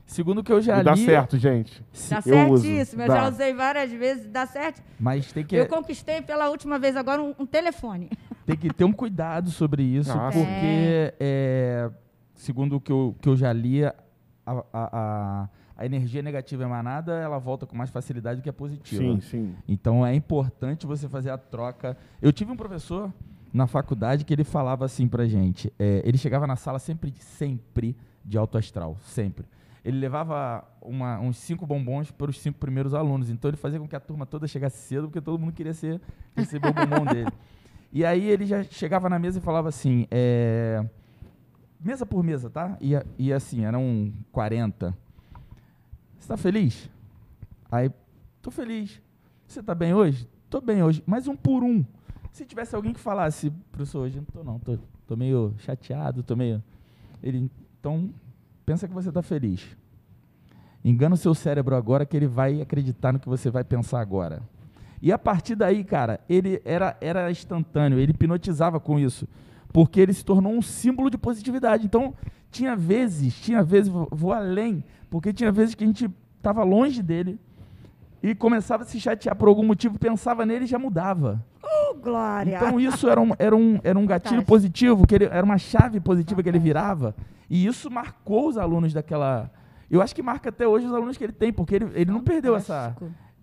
[0.06, 1.84] Segundo o que eu já E dá li, certo, gente.
[2.10, 3.16] Dá Eu uso, certíssimo, eu dá.
[3.24, 4.82] já usei várias vezes, dá certo.
[4.98, 8.10] mas tem que, Eu conquistei pela última vez agora um, um telefone.
[8.46, 10.38] tem que ter um cuidado sobre isso, Nossa.
[10.38, 11.90] porque, é,
[12.36, 13.94] segundo o que eu, que eu já li, a,
[14.46, 19.02] a, a, a energia negativa emanada, ela volta com mais facilidade do que a positiva.
[19.02, 19.56] Sim, sim.
[19.68, 21.96] Então é importante você fazer a troca.
[22.22, 23.14] Eu tive um professor
[23.54, 25.72] na faculdade que ele falava assim pra gente.
[25.80, 29.46] é, ele chegava na sala sempre, sempre de alto astral, sempre.
[29.86, 33.30] Ele levava uma- uns cinco bombons para os cinco primeiros alunos.
[33.30, 36.02] Então ele fazia com que a turma toda chegasse cedo, porque todo mundo queria ser,
[36.36, 37.32] receber o bombom dele.
[37.94, 40.84] E aí ele já chegava na mesa e falava assim, é,
[41.80, 42.78] mesa por mesa, tá?
[42.82, 44.94] E, e assim, eram 40.
[46.20, 46.90] Você tá feliz?
[47.72, 47.92] Aí,
[48.42, 49.02] tô feliz.
[49.48, 50.28] Você tá bem hoje?
[50.50, 51.04] Tô bem hoje.
[51.06, 51.86] Mas um por um.
[52.32, 54.78] Se tivesse alguém que falasse, professor, hoje não tô não, tô,
[55.08, 56.64] tô meio chateado, tô meio...
[57.24, 57.50] Ele,
[57.80, 58.10] então,
[58.66, 59.76] pensa que você tá feliz.
[60.84, 64.42] Engana o seu cérebro agora que ele vai acreditar no que você vai pensar agora.
[65.02, 69.28] E a partir daí, cara, ele era, era instantâneo, ele hipnotizava com isso.
[69.74, 71.86] Porque ele se tornou um símbolo de positividade.
[71.86, 72.14] Então,
[72.52, 77.02] tinha vezes, tinha vezes, vou, vou além, porque tinha vezes que a gente estava longe
[77.02, 77.40] dele
[78.22, 81.44] e começava a se chatear por algum motivo, pensava nele e já mudava.
[81.64, 82.56] Oh, glória!
[82.56, 84.48] Então isso era um, era um, era um gatilho Fantástico.
[84.48, 87.16] positivo, que ele, era uma chave positiva que ele virava.
[87.50, 89.52] E isso marcou os alunos daquela.
[89.90, 92.22] Eu acho que marca até hoje os alunos que ele tem, porque ele, ele não
[92.22, 92.96] perdeu essa,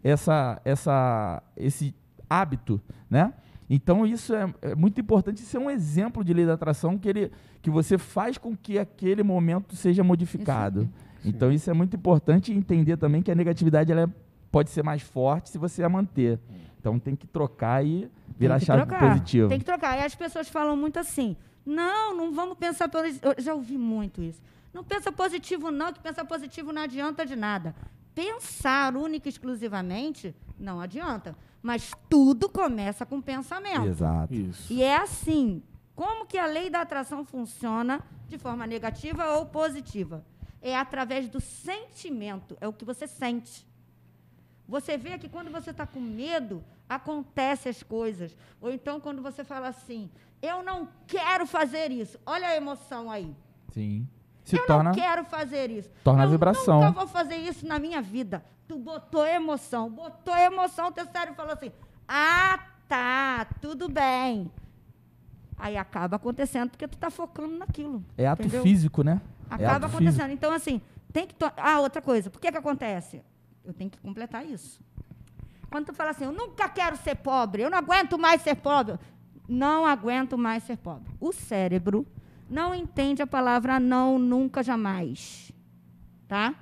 [0.02, 1.94] essa, essa, esse
[2.28, 3.32] hábito, né?
[3.68, 7.08] Então isso é, é muito importante, isso é um exemplo de lei da atração que,
[7.08, 10.88] ele, que você faz com que aquele momento seja modificado.
[11.24, 14.08] Então isso é muito importante entender também que a negatividade ela é-
[14.52, 16.38] pode ser mais forte se você a manter.
[16.78, 19.48] Então tem que trocar e virar chave trocar, positiva.
[19.48, 19.98] Tem que trocar.
[19.98, 23.20] E as pessoas falam muito assim: não, não vamos pensar positivo.
[23.36, 24.42] Eu já ouvi muito isso.
[24.74, 27.74] Não pensa positivo, não, que pensar positivo não adianta de nada.
[28.12, 31.36] Pensar única e exclusivamente não adianta.
[31.62, 33.86] Mas tudo começa com pensamento.
[33.86, 34.34] Exato.
[34.34, 34.72] Isso.
[34.72, 35.62] E é assim.
[35.94, 40.24] Como que a lei da atração funciona de forma negativa ou positiva?
[40.60, 43.64] É através do sentimento, é o que você sente.
[44.66, 48.36] Você vê que quando você está com medo, acontecem as coisas.
[48.60, 50.10] Ou então quando você fala assim,
[50.42, 52.18] eu não quero fazer isso.
[52.26, 53.32] Olha a emoção aí.
[53.72, 54.08] Sim.
[54.44, 54.90] Se eu torna.
[54.90, 55.90] não quero fazer isso.
[56.04, 56.80] torna a eu vibração.
[56.80, 58.44] nunca vou fazer isso na minha vida.
[58.68, 61.72] Tu botou emoção, botou emoção, teu cérebro falou assim:
[62.06, 64.50] ah, tá, tudo bem.
[65.56, 68.04] Aí acaba acontecendo porque tu tá focando naquilo.
[68.18, 68.62] É ato entendeu?
[68.62, 69.20] físico, né?
[69.50, 70.30] é Acaba ato acontecendo.
[70.32, 70.80] Então, assim,
[71.12, 71.34] tem que.
[71.34, 72.28] to- Ah, outra coisa.
[72.28, 73.22] Por que, que acontece?
[73.64, 74.80] Eu tenho que completar isso.
[75.70, 78.98] Quando tu fala assim, eu nunca quero ser pobre, eu não aguento mais ser pobre.
[79.48, 81.10] Não aguento mais ser pobre.
[81.20, 82.06] O cérebro
[82.48, 85.52] não entende a palavra não, nunca, jamais.
[86.28, 86.54] Tá?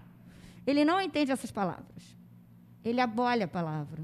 [0.66, 2.16] Ele não entende essas palavras.
[2.84, 4.02] Ele abole a palavra.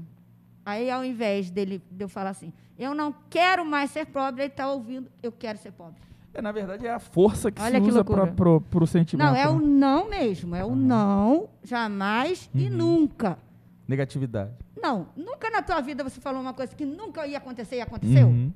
[0.65, 4.51] Aí, ao invés dele, de eu falar assim, eu não quero mais ser pobre, ele
[4.51, 5.99] está ouvindo, eu quero ser pobre.
[6.33, 9.27] É, na verdade, é a força que Olha se que usa para pro sentimento.
[9.27, 9.65] Não, é o né?
[9.65, 10.55] não mesmo.
[10.55, 12.69] É o não, jamais e Uhum.
[12.69, 13.39] nunca.
[13.87, 14.53] Negatividade.
[14.81, 15.25] Não, não?
[15.25, 18.27] Nunca na tua vida você falou uma coisa que nunca ia acontecer e aconteceu?
[18.27, 18.53] Uhum.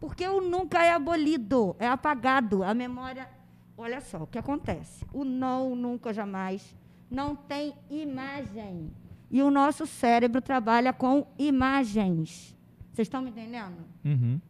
[0.00, 2.62] Porque o nunca é abolido, é apagado.
[2.62, 3.28] A memória.
[3.76, 5.04] Olha só o que acontece.
[5.12, 6.74] O não, nunca, jamais,
[7.10, 8.90] não tem imagem.
[9.30, 12.56] E o nosso cérebro trabalha com imagens.
[12.92, 13.84] Vocês estão me entendendo?
[14.04, 14.40] Uhum.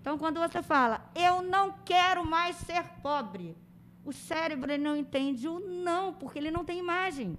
[0.00, 3.56] Então, quando você fala, eu não quero mais ser pobre,
[4.04, 7.38] o cérebro não entende o não, porque ele não tem imagem.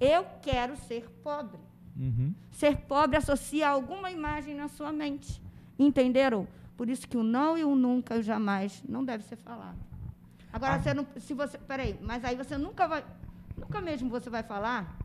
[0.00, 1.60] Eu quero ser pobre.
[1.96, 2.34] Uhum.
[2.50, 5.42] Ser pobre associa alguma imagem na sua mente.
[5.78, 6.48] Entenderam?
[6.76, 9.78] Por isso que o não e o nunca e o jamais não deve ser falado.
[10.52, 10.78] Agora, Ah.
[10.80, 13.04] você não, se você, peraí, mas aí você nunca vai,
[13.56, 14.96] nunca mesmo você vai falar,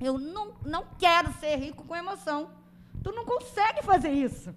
[0.00, 2.50] eu não, não quero ser rico com emoção.
[3.02, 4.54] Tu não consegue fazer isso.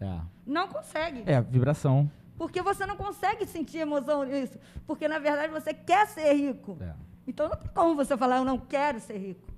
[0.00, 0.20] É.
[0.46, 1.22] Não consegue.
[1.26, 2.10] É, vibração.
[2.36, 4.58] Porque você não consegue sentir emoção nisso.
[4.86, 6.76] Porque, na verdade, você quer ser rico.
[6.80, 6.94] É.
[7.26, 9.48] Então, não tem como você falar, eu não quero ser rico.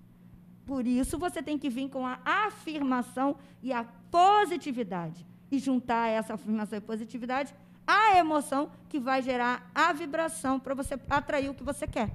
[0.67, 5.27] Por isso, você tem que vir com a afirmação e a positividade.
[5.55, 7.55] E juntar essa afirmação e positividade
[7.87, 12.11] à emoção que vai gerar a vibração para você atrair o que você quer.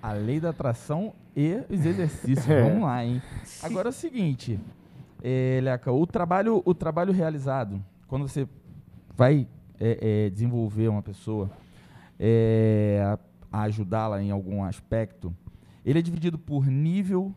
[0.00, 2.48] A lei da atração e os exercícios.
[2.48, 2.62] É.
[2.62, 3.20] Vamos lá, hein?
[3.60, 4.56] Agora é o seguinte,
[5.20, 8.48] é, Leca, o trabalho, o trabalho realizado, quando você
[9.16, 9.48] vai
[9.80, 11.50] é, é, desenvolver uma pessoa,
[12.20, 13.02] é,
[13.50, 15.36] a, a ajudá-la em algum aspecto,
[15.84, 17.34] ele é dividido por nível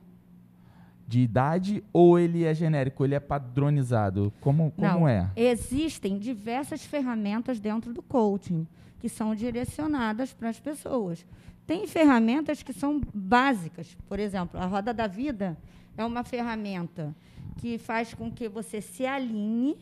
[1.10, 4.32] de idade ou ele é genérico, ele é padronizado?
[4.39, 5.32] Como, como Não, é?
[5.36, 8.67] Existem diversas ferramentas dentro do coaching
[9.00, 11.26] que são direcionadas para as pessoas.
[11.65, 13.98] Tem ferramentas que são básicas.
[14.08, 15.58] Por exemplo, a roda da vida
[15.98, 17.15] é uma ferramenta
[17.58, 19.78] que faz com que você se alinhe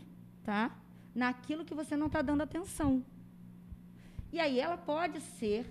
[0.46, 0.72] tá,
[1.14, 3.04] naquilo que você não está dando atenção.
[4.32, 5.66] E aí ela pode ser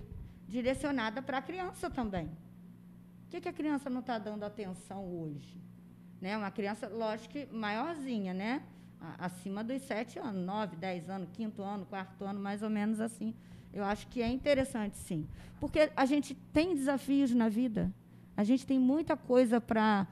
[0.47, 2.29] direcionada para a criança também.
[3.27, 5.61] O que, que a criança não está dando atenção hoje?
[6.21, 6.37] Né?
[6.37, 8.63] Uma criança, lógico que maiorzinha, né?
[9.19, 13.35] Acima dos sete anos, nove, dez anos, quinto ano, quarto ano, mais ou menos assim.
[13.73, 15.27] Eu acho que é interessante, sim.
[15.59, 17.93] Porque a gente tem desafios na vida.
[18.35, 20.07] A gente tem muita coisa para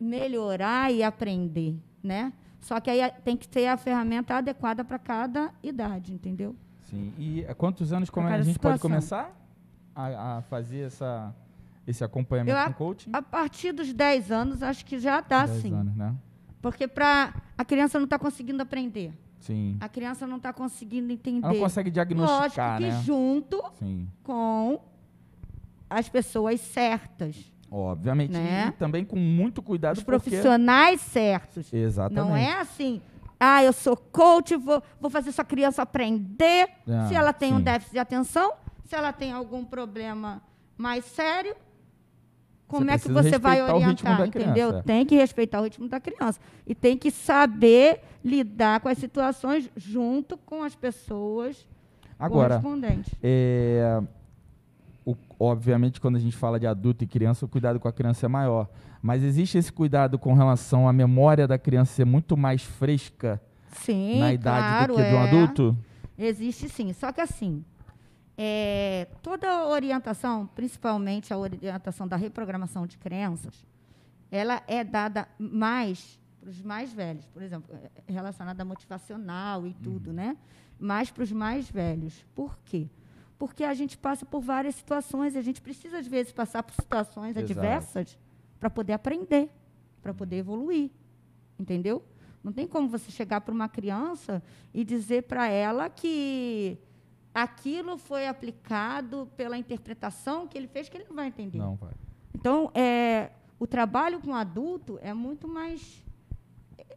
[0.00, 2.32] melhorar e aprender, né?
[2.60, 6.54] Só que aí tem que ter a ferramenta adequada para cada idade, entendeu?
[6.84, 7.12] Sim.
[7.18, 8.90] E há quantos anos como é a gente pode situação.
[8.90, 9.36] começar
[9.94, 11.34] a, a fazer essa,
[11.90, 13.10] esse acompanhamento Eu com a- coaching?
[13.12, 15.74] A partir dos 10 anos, acho que já dá, 10 sim.
[15.74, 16.14] anos, né?
[16.62, 19.12] Porque pra, a criança não está conseguindo aprender.
[19.40, 19.76] Sim.
[19.80, 21.44] A criança não está conseguindo entender.
[21.44, 23.02] Ela não consegue Lógico diagnosticar, que né?
[23.02, 24.06] junto Sim.
[24.22, 24.80] com
[25.88, 28.32] as pessoas certas, Obviamente.
[28.32, 28.68] Né?
[28.68, 30.28] E também com muito cuidado os porque...
[30.28, 31.72] profissionais certos.
[31.72, 32.28] Exatamente.
[32.28, 33.00] Não é assim,
[33.38, 36.68] ah, eu sou coach, vou, vou fazer essa criança aprender.
[36.88, 37.62] Ah, se ela tem um sim.
[37.62, 38.52] déficit de atenção,
[38.84, 40.42] se ela tem algum problema
[40.76, 41.54] mais sério,
[42.70, 44.80] como Você é que você vai orientar, entendeu?
[44.84, 46.38] Tem que respeitar o ritmo da criança.
[46.64, 51.66] E tem que saber lidar com as situações junto com as pessoas
[52.16, 53.12] Agora, correspondentes.
[53.20, 54.00] é,
[55.04, 58.26] o- obviamente, quando a gente fala de adulto e criança, o cuidado com a criança
[58.26, 58.68] é maior.
[59.02, 63.40] Mas existe esse cuidado com relação à memória da criança ser muito mais fresca
[63.72, 65.28] Sim, na idade claro, do que de um é.
[65.28, 65.76] adulto?
[66.16, 66.92] Existe sim.
[66.92, 67.64] Só que assim,
[68.42, 73.66] é, toda orientação, principalmente a orientação da reprogramação de crenças,
[74.30, 79.74] ela é dada mais para os mais velhos, por exemplo, é relacionada a motivacional e
[79.74, 80.38] tudo, né?
[80.78, 82.24] Mais para os mais velhos.
[82.34, 82.88] Por quê?
[83.38, 86.72] Porque a gente passa por várias situações e a gente precisa, às vezes, passar por
[86.72, 87.44] situações Exato.
[87.44, 88.18] adversas
[88.58, 89.50] para poder aprender,
[90.00, 90.90] para poder evoluir.
[91.58, 92.02] Entendeu?
[92.42, 96.78] Não tem como você chegar para uma criança e dizer para ela que
[97.34, 101.58] aquilo foi aplicado pela interpretação que ele fez, que ele não vai entender.
[101.58, 101.92] Não, vai.
[102.34, 106.04] Então, é, o trabalho com adulto é muito mais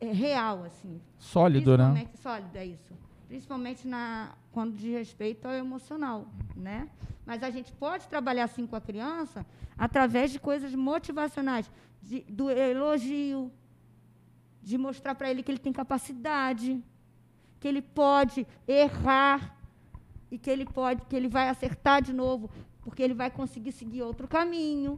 [0.02, 1.00] é, real, assim.
[1.17, 1.86] Sólido, né?
[1.86, 2.93] Principalmente- Sólido, é isso.
[3.28, 6.89] Principalmente na, quando diz respeito ao emocional, né?
[7.26, 9.46] Mas a gente pode trabalhar assim com a criança
[9.78, 11.69] através de coisas motivacionais,
[12.02, 13.52] de- do elogio,
[14.62, 16.82] de mostrar para ele que ele tem capacidade,
[17.60, 19.58] que ele pode errar
[20.34, 22.50] e que ele pode, que ele vai acertar de novo,
[22.82, 24.98] porque ele vai conseguir seguir outro caminho.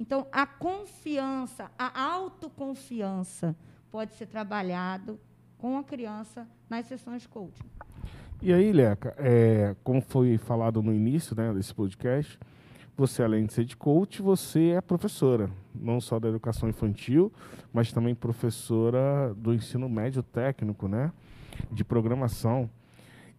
[0.00, 3.54] Então, a confiança, a autoconfiança
[3.90, 5.20] pode ser trabalhado
[5.58, 7.68] com a criança nas sessões coaching.
[8.40, 12.38] E aí, Leca, é, como foi falado no início né, desse podcast,
[12.96, 17.30] você, além de ser de coach, você é professora, não só da educação infantil,
[17.74, 21.12] mas também professora do ensino médio técnico, né,
[21.70, 22.70] de programação.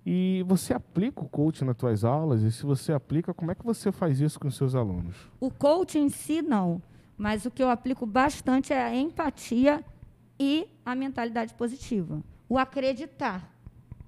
[0.06, 2.42] E você aplica o coach nas tuas aulas?
[2.42, 5.16] E se você aplica, como é que você faz isso com os seus alunos?
[5.40, 6.82] O coach em si, não.
[7.18, 9.84] Mas o que eu aplico bastante é a empatia
[10.38, 12.22] e a mentalidade positiva.
[12.50, 13.50] O acreditar,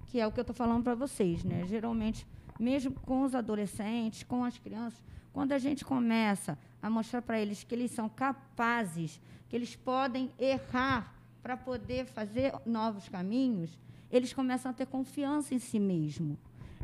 [0.06, 1.42] que é o que eu estou falando para vocês.
[1.42, 1.64] Né?
[1.66, 2.26] Geralmente,
[2.60, 7.64] mesmo com os adolescentes, com as crianças, quando a gente começa a mostrar para eles
[7.64, 13.78] que eles são capazes, que eles podem errar para poder fazer novos caminhos,
[14.16, 16.38] eles começam a ter confiança em si mesmo.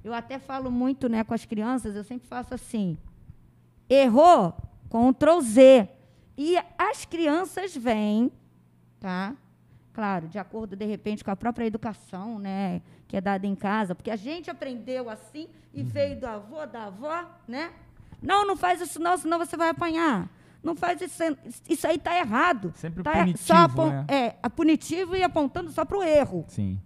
[0.04, 2.96] Eu até falo muito né, com as crianças, eu sempre faço assim:
[3.88, 4.54] errou,
[4.88, 5.88] Ctrl Z.
[6.36, 8.32] E as crianças vêm,
[8.98, 9.34] tá?
[9.92, 13.94] Claro, de acordo, de repente, com a própria educação, né, que é dada em casa,
[13.94, 15.88] porque a gente aprendeu assim e uhum.
[15.88, 17.70] veio do avô, da avó, né?
[18.22, 20.30] Não, não faz isso não, senão você vai apanhar.
[20.62, 21.22] Não faz isso,
[21.68, 22.72] isso aí está errado.
[22.76, 24.06] Sempre tá punitivo, só né?
[24.08, 26.44] É, a punitivo e apontando só para o erro.
[26.48, 26.80] Sim.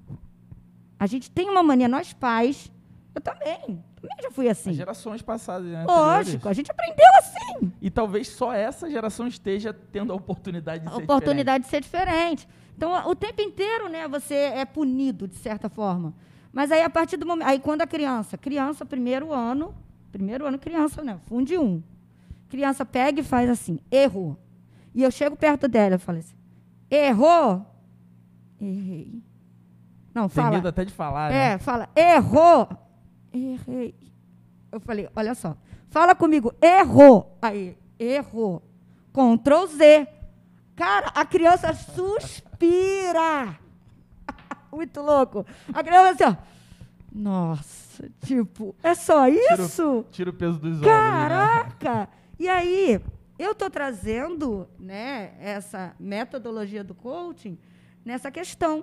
[0.99, 2.73] A gente tem uma mania, nós pais,
[3.15, 4.71] eu também, também já fui assim.
[4.71, 5.85] As gerações passadas, né?
[5.87, 7.73] Lógico, a gente aprendeu assim.
[7.81, 11.85] E talvez só essa geração esteja tendo a oportunidade de a ser oportunidade diferente.
[11.85, 12.49] de ser diferente.
[12.77, 16.15] Então, o tempo inteiro, né, você é punido, de certa forma.
[16.53, 17.47] Mas aí, a partir do momento...
[17.47, 18.37] Aí, quando a criança...
[18.37, 19.75] Criança, primeiro ano...
[20.13, 21.19] Primeiro ano, criança, né?
[21.27, 21.83] Funde um.
[22.49, 24.39] Criança pega e faz assim, errou.
[24.95, 26.37] E eu chego perto dela e falo assim,
[26.91, 27.67] errou?
[28.59, 29.23] Errei.
[30.17, 30.57] Não, Tem fala.
[30.57, 31.59] medo até de falar, É, né?
[31.59, 32.67] fala, errou.
[33.31, 33.95] Errei.
[34.73, 35.55] Eu falei, olha só.
[35.91, 37.37] Fala comigo, errou.
[37.43, 38.63] Aí, errou.
[39.13, 40.09] Ctrl Z.
[40.75, 43.59] Cara, a criança suspira.
[44.73, 45.45] Muito louco.
[45.75, 46.37] A criança assim, ó.
[47.13, 50.07] Nossa, tipo, é só isso?
[50.11, 50.81] Tira, tira o peso dos olhos.
[50.81, 50.87] Né?
[50.87, 51.95] Caraca!
[51.95, 52.09] Né?
[52.39, 53.01] E aí,
[53.39, 57.59] eu estou trazendo né, essa metodologia do coaching
[58.03, 58.83] nessa questão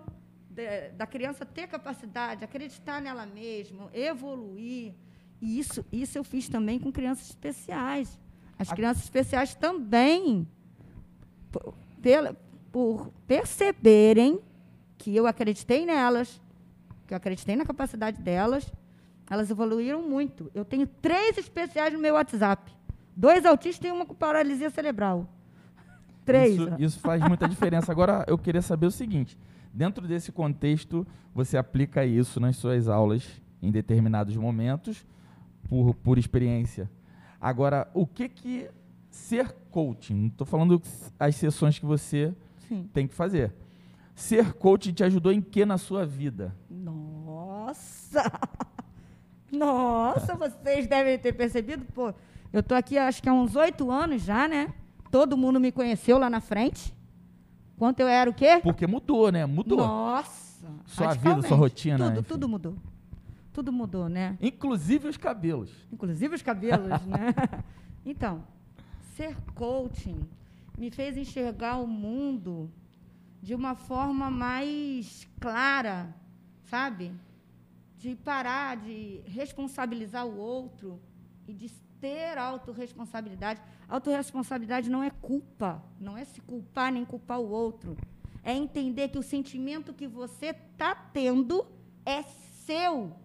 [0.53, 4.93] de, da criança ter capacidade, acreditar nela mesma, evoluir.
[5.41, 8.19] E isso, isso eu fiz também com crianças especiais.
[8.57, 10.47] As crianças especiais também,
[11.51, 11.75] por,
[12.71, 14.39] por perceberem
[14.97, 16.39] que eu acreditei nelas,
[17.07, 18.71] que eu acreditei na capacidade delas,
[19.29, 20.51] elas evoluíram muito.
[20.53, 22.71] Eu tenho três especiais no meu WhatsApp.
[23.15, 25.27] Dois autistas e uma com paralisia cerebral.
[26.25, 26.53] Três.
[26.53, 27.91] Isso, isso faz muita diferença.
[27.91, 29.37] Agora, eu queria saber o seguinte:
[29.73, 33.27] dentro desse contexto, você aplica isso nas suas aulas
[33.61, 35.05] em determinados momentos,
[35.67, 36.89] por, por experiência.
[37.41, 38.69] Agora, o que que
[39.09, 40.13] ser coaching?
[40.13, 40.81] Não estou falando
[41.19, 42.33] as sessões que você
[42.67, 42.89] Sim.
[42.93, 43.53] tem que fazer.
[44.13, 46.55] Ser coaching te ajudou em que na sua vida?
[46.69, 48.31] Nossa!
[49.51, 52.13] Nossa, vocês devem ter percebido, pô.
[52.51, 54.73] Eu estou aqui, acho que há uns oito anos já, né?
[55.09, 56.93] Todo mundo me conheceu lá na frente.
[57.83, 58.61] Quanto eu era o quê?
[58.63, 59.45] Porque mudou, né?
[59.45, 59.79] Mudou.
[59.79, 60.65] Nossa.
[60.85, 61.97] Sua vida, sua rotina.
[61.97, 62.29] Tudo, enfim.
[62.29, 62.75] tudo mudou.
[63.51, 64.37] Tudo mudou, né?
[64.41, 65.69] Inclusive os cabelos.
[65.91, 67.33] Inclusive os cabelos, né?
[68.05, 68.41] Então,
[69.17, 70.21] ser coaching
[70.77, 72.71] me fez enxergar o mundo
[73.41, 76.15] de uma forma mais clara,
[76.63, 77.11] sabe?
[77.97, 81.01] De parar de responsabilizar o outro
[81.45, 81.69] e de
[82.03, 83.61] ter autorresponsabilidade.
[83.87, 87.95] Autorresponsabilidade não é culpa, não é se culpar nem culpar o outro.
[88.43, 91.65] É entender que o sentimento que você está tendo
[92.05, 93.15] é seu.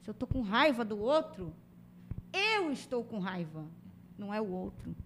[0.00, 1.52] Se eu estou com raiva do outro,
[2.32, 3.66] eu estou com raiva,
[4.16, 4.96] não é o outro.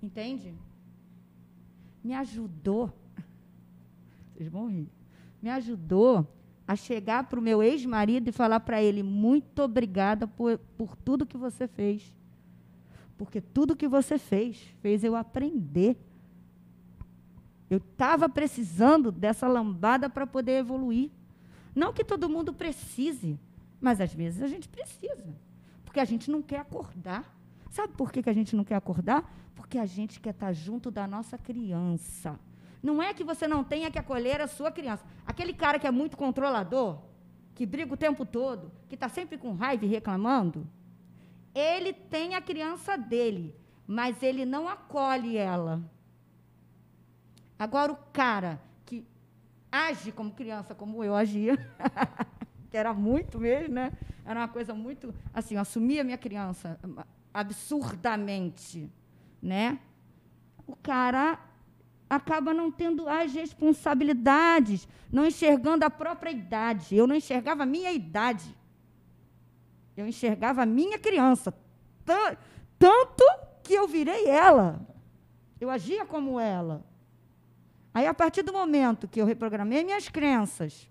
[0.00, 0.54] Entende?
[2.04, 2.92] Me ajudou
[4.32, 4.88] vocês vão rir.
[5.42, 6.24] Me ajudou
[6.70, 11.26] a chegar para o meu ex-marido e falar para ele: muito obrigada por, por tudo
[11.26, 12.16] que você fez.
[13.18, 15.96] Porque tudo que você fez fez eu aprender.
[17.68, 21.10] Eu estava precisando dessa lambada para poder evoluir.
[21.74, 23.36] Não que todo mundo precise,
[23.80, 25.34] mas às vezes a gente precisa.
[25.84, 27.36] Porque a gente não quer acordar.
[27.68, 29.28] Sabe por que, que a gente não quer acordar?
[29.56, 32.38] Porque a gente quer estar junto da nossa criança.
[32.82, 35.04] Não é que você não tenha que acolher a sua criança.
[35.26, 36.98] Aquele cara que é muito controlador,
[37.54, 40.66] que briga o tempo todo, que está sempre com raiva e reclamando,
[41.54, 43.54] ele tem a criança dele,
[43.86, 45.82] mas ele não acolhe ela.
[47.58, 49.04] Agora, o cara que
[49.70, 51.58] age como criança, como eu agia,
[52.70, 53.92] que era muito mesmo, né?
[54.24, 56.78] Era uma coisa muito, assim, eu assumia minha criança
[57.34, 58.90] absurdamente,
[59.42, 59.78] né?
[60.66, 61.38] O cara
[62.10, 66.96] acaba não tendo as responsabilidades, não enxergando a própria idade.
[66.96, 68.56] Eu não enxergava a minha idade.
[69.96, 71.54] Eu enxergava a minha criança.
[72.76, 73.24] Tanto
[73.62, 74.84] que eu virei ela.
[75.60, 76.84] Eu agia como ela.
[77.94, 80.90] Aí, a partir do momento que eu reprogramei minhas crenças,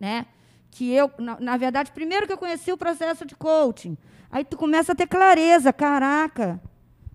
[0.00, 0.26] né?
[0.70, 3.96] Que eu, na, na verdade, primeiro que eu conheci o processo de coaching,
[4.30, 6.60] aí tu começa a ter clareza, caraca,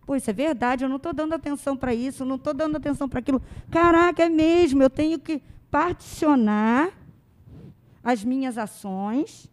[0.09, 3.07] Pô, isso é verdade, eu não estou dando atenção para isso, não estou dando atenção
[3.07, 3.39] para aquilo.
[3.69, 5.39] Caraca, é mesmo, eu tenho que
[5.69, 6.89] particionar
[8.03, 9.47] as minhas ações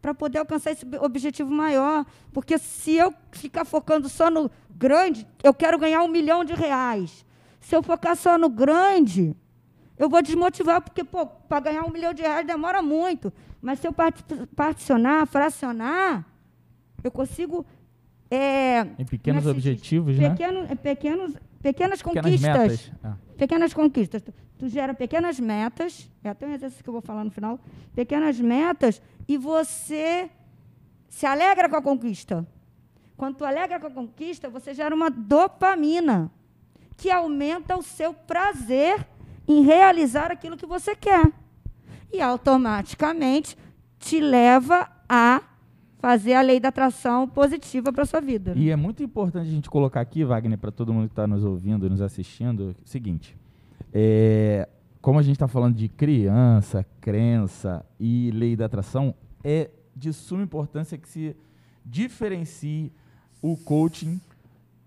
[0.00, 2.04] para poder alcançar esse objetivo maior.
[2.32, 7.24] Porque se eu ficar focando só no grande, eu quero ganhar um milhão de reais.
[7.60, 9.36] Se eu focar só no grande,
[9.96, 13.32] eu vou desmotivar, porque para ganhar um milhão de reais demora muito.
[13.60, 13.94] Mas se eu
[14.56, 16.26] particionar, fracionar,
[17.04, 17.64] eu consigo.
[18.34, 20.30] É, em pequenos objetivos, né?
[20.30, 22.40] Pequeno, é, pequenos, pequenas conquistas.
[22.40, 22.92] Pequenas metas.
[23.04, 23.16] Ah.
[23.36, 24.22] Pequenas conquistas.
[24.22, 27.60] Tu, tu gera pequenas metas, é até um exercício que eu vou falar no final.
[27.94, 30.30] Pequenas metas, e você
[31.10, 32.46] se alegra com a conquista.
[33.18, 36.30] Quando tu alegra com a conquista, você gera uma dopamina
[36.96, 39.06] que aumenta o seu prazer
[39.46, 41.30] em realizar aquilo que você quer.
[42.10, 43.58] E automaticamente
[43.98, 45.42] te leva a
[46.02, 48.54] fazer a lei da atração positiva para sua vida.
[48.56, 51.44] E é muito importante a gente colocar aqui, Wagner, para todo mundo que está nos
[51.44, 53.36] ouvindo, nos assistindo, o seguinte:
[53.92, 54.68] é,
[55.00, 60.42] como a gente está falando de criança, crença e lei da atração, é de suma
[60.42, 61.36] importância que se
[61.86, 62.90] diferencie
[63.40, 64.20] o coaching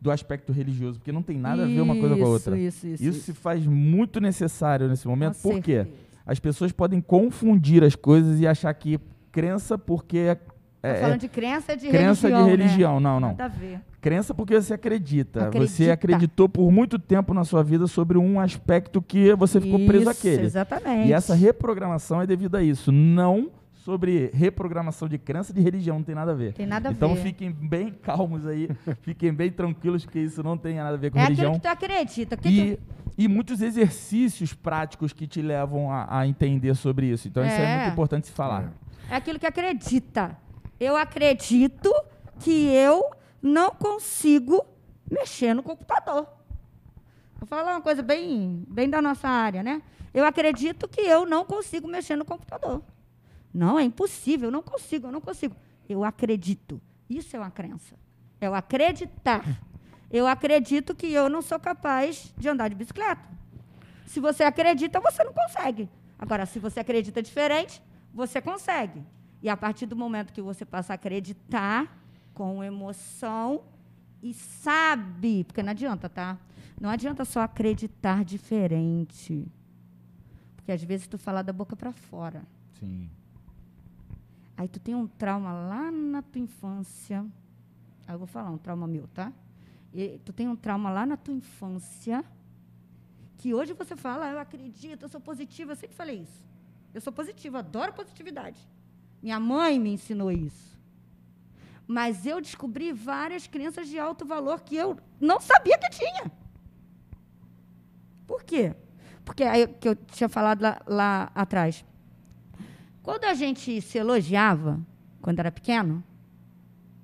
[0.01, 2.59] do aspecto religioso, porque não tem nada a ver uma coisa com a outra.
[2.59, 5.97] Isso, isso, isso, se faz muito necessário nesse momento, com porque certeza.
[6.25, 8.99] as pessoas podem confundir as coisas e achar que
[9.31, 10.39] crença porque é,
[10.85, 13.09] tá é falando de crença de crença religião, de religião, né?
[13.09, 13.27] não, não.
[13.29, 13.79] Nada a ver.
[14.01, 15.47] Crença porque você acredita.
[15.47, 15.71] acredita.
[15.71, 19.87] Você acreditou por muito tempo na sua vida sobre um aspecto que você ficou isso,
[19.87, 20.43] preso àquele.
[20.43, 21.09] Exatamente.
[21.09, 23.49] E essa reprogramação é devido a isso, não
[23.85, 26.53] sobre reprogramação de crença de religião, não tem nada a ver.
[26.53, 27.13] Tem nada a então, ver.
[27.13, 28.67] Então fiquem bem calmos aí,
[29.03, 31.53] fiquem bem tranquilos, porque isso não tem nada a ver com é religião.
[31.53, 32.35] É aquilo que tu acredita.
[32.35, 32.83] Que e, tu...
[33.15, 37.27] e muitos exercícios práticos que te levam a, a entender sobre isso.
[37.27, 37.47] Então, é.
[37.47, 38.71] isso é muito importante se falar.
[39.07, 40.35] É aquilo que acredita.
[40.79, 41.93] Eu acredito
[42.39, 43.11] que eu
[43.41, 44.65] não consigo
[45.09, 46.27] mexer no computador.
[47.37, 49.81] Vou falar uma coisa bem, bem da nossa área, né?
[50.13, 52.81] Eu acredito que eu não consigo mexer no computador.
[53.53, 55.55] Não, é impossível, eu não consigo, eu não consigo.
[55.87, 56.81] Eu acredito.
[57.09, 57.95] Isso é uma crença.
[58.41, 59.43] É o acreditar.
[60.11, 63.23] Eu acredito que eu não sou capaz de andar de bicicleta.
[64.05, 65.89] Se você acredita, você não consegue.
[66.17, 67.81] Agora, se você acredita diferente,
[68.13, 69.03] você consegue.
[69.45, 71.95] E a partir do momento que você passa a acreditar
[72.33, 73.61] com emoção
[74.19, 76.39] e sabe, porque não adianta, tá?
[76.81, 79.47] Não adianta só acreditar diferente.
[80.55, 82.41] Porque às vezes tu fala da boca para fora.
[82.79, 83.07] Sim.
[84.57, 87.23] Aí tu tem um trauma lá na tua infância.
[88.07, 89.31] Aí eu vou falar um trauma meu, tá?
[89.93, 92.25] E tu tem um trauma lá na tua infância
[93.37, 96.43] que hoje você fala, ah, eu acredito, eu sou positiva, eu sempre falei isso.
[96.95, 98.57] Eu sou positiva, adoro positividade.
[99.25, 100.79] Minha mãe me ensinou isso.
[101.87, 106.31] Mas eu descobri várias crenças de alto valor que eu não sabia que tinha.
[108.27, 108.75] Por quê?
[109.23, 111.83] Porque aí que eu tinha falado lá, lá atrás.
[113.01, 114.79] Quando a gente se elogiava,
[115.23, 116.03] quando era pequeno,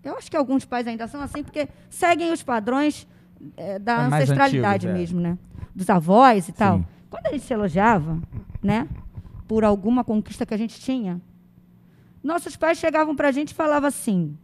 [0.04, 3.08] eu acho que alguns pais ainda são assim, porque seguem os padrões
[3.58, 5.40] é, da é ancestralidade antigo, mesmo, né?
[5.74, 6.78] Dos avós e tal.
[6.78, 6.86] Sim.
[7.10, 8.22] Quando a gente se elogiava,
[8.62, 8.88] né?
[9.48, 11.20] Por alguma conquista que a gente tinha,
[12.24, 14.38] nossos pais chegavam para a gente e falavam assim: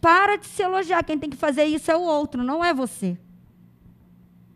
[0.00, 3.18] para de se elogiar, quem tem que fazer isso é o outro, não é você.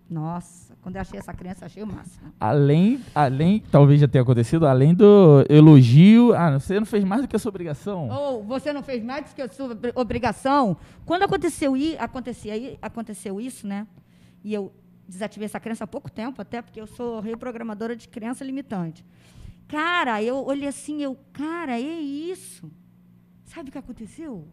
[0.08, 0.72] Nossa.
[0.82, 2.32] Quando eu achei essa criança, achei o máximo.
[2.40, 7.28] Além, além, talvez já tenha acontecido, além do elogio, ah, você não fez mais do
[7.28, 8.08] que a sua obrigação.
[8.08, 10.76] Ou você não fez mais do que a sua obrigação.
[11.06, 13.86] Quando aconteceu, acontecia, aconteceu isso, né?
[14.42, 14.72] E eu
[15.08, 19.04] desativei essa crença há pouco tempo, até porque eu sou reprogramadora de crença limitante.
[19.72, 22.70] Cara, eu olhei assim, eu, cara, é isso.
[23.46, 24.46] Sabe o que aconteceu?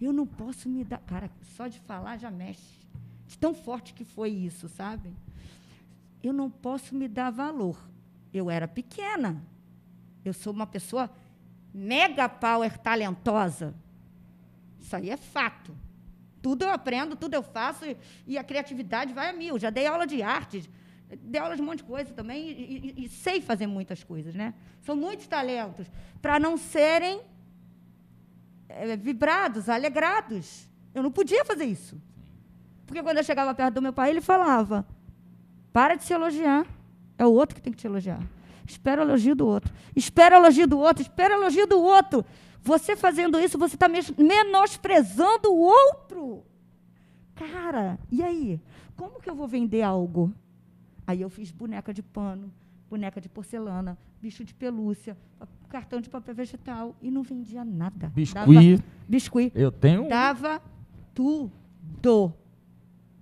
[0.00, 0.98] Eu não posso me dar.
[0.98, 2.80] Cara, só de falar já mexe.
[3.28, 5.14] De tão forte que foi isso, sabe?
[6.24, 7.78] eu não posso me dar valor.
[8.34, 9.40] Eu era pequena.
[10.24, 11.08] Eu sou uma pessoa
[11.72, 13.76] mega power talentosa.
[14.80, 15.72] Isso aí é fato.
[16.42, 17.96] Tudo eu aprendo, tudo eu faço e,
[18.26, 19.56] e a criatividade vai a mil.
[19.56, 20.68] Já dei aula de arte,
[21.08, 24.34] dei aula de um monte de coisa também e, e, e sei fazer muitas coisas,
[24.34, 24.54] né?
[24.82, 25.86] São muitos talentos
[26.20, 27.20] para não serem
[28.68, 30.68] é, vibrados, alegrados.
[30.94, 32.00] Eu não podia fazer isso.
[32.86, 34.86] Porque quando eu chegava perto do meu pai, ele falava:
[35.72, 36.66] para de se elogiar.
[37.18, 38.20] É o outro que tem que te elogiar.
[38.66, 39.72] Espera o elogio do outro.
[39.94, 41.02] Espera o elogio do outro.
[41.02, 42.24] Espera o elogio do outro.
[42.60, 46.44] Você fazendo isso, você está menosprezando o outro.
[47.34, 48.60] Cara, e aí?
[48.96, 50.32] Como que eu vou vender algo?
[51.06, 52.52] Aí eu fiz boneca de pano,
[52.90, 55.16] boneca de porcelana, bicho de pelúcia,
[55.68, 58.08] cartão de papel vegetal e não vendia nada.
[58.08, 58.76] Biscuit.
[58.76, 59.52] Dava, biscuit.
[59.54, 60.08] Eu tenho.
[60.08, 60.62] Dava
[61.14, 61.52] tudo.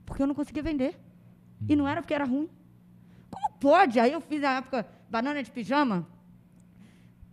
[0.06, 0.98] porque eu não conseguia vender.
[1.68, 2.48] E não era porque era ruim.
[3.30, 3.98] Como pode?
[3.98, 6.06] Aí eu fiz na época banana de pijama.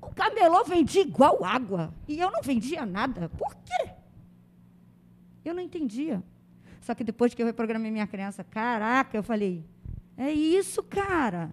[0.01, 1.93] O camelô vendia igual água.
[2.07, 3.29] E eu não vendia nada.
[3.29, 3.91] Por quê?
[5.43, 6.23] Eu não entendia.
[6.81, 9.65] Só que depois que eu reprogramei minha criança, caraca, eu falei:
[10.21, 11.49] é isso, cara.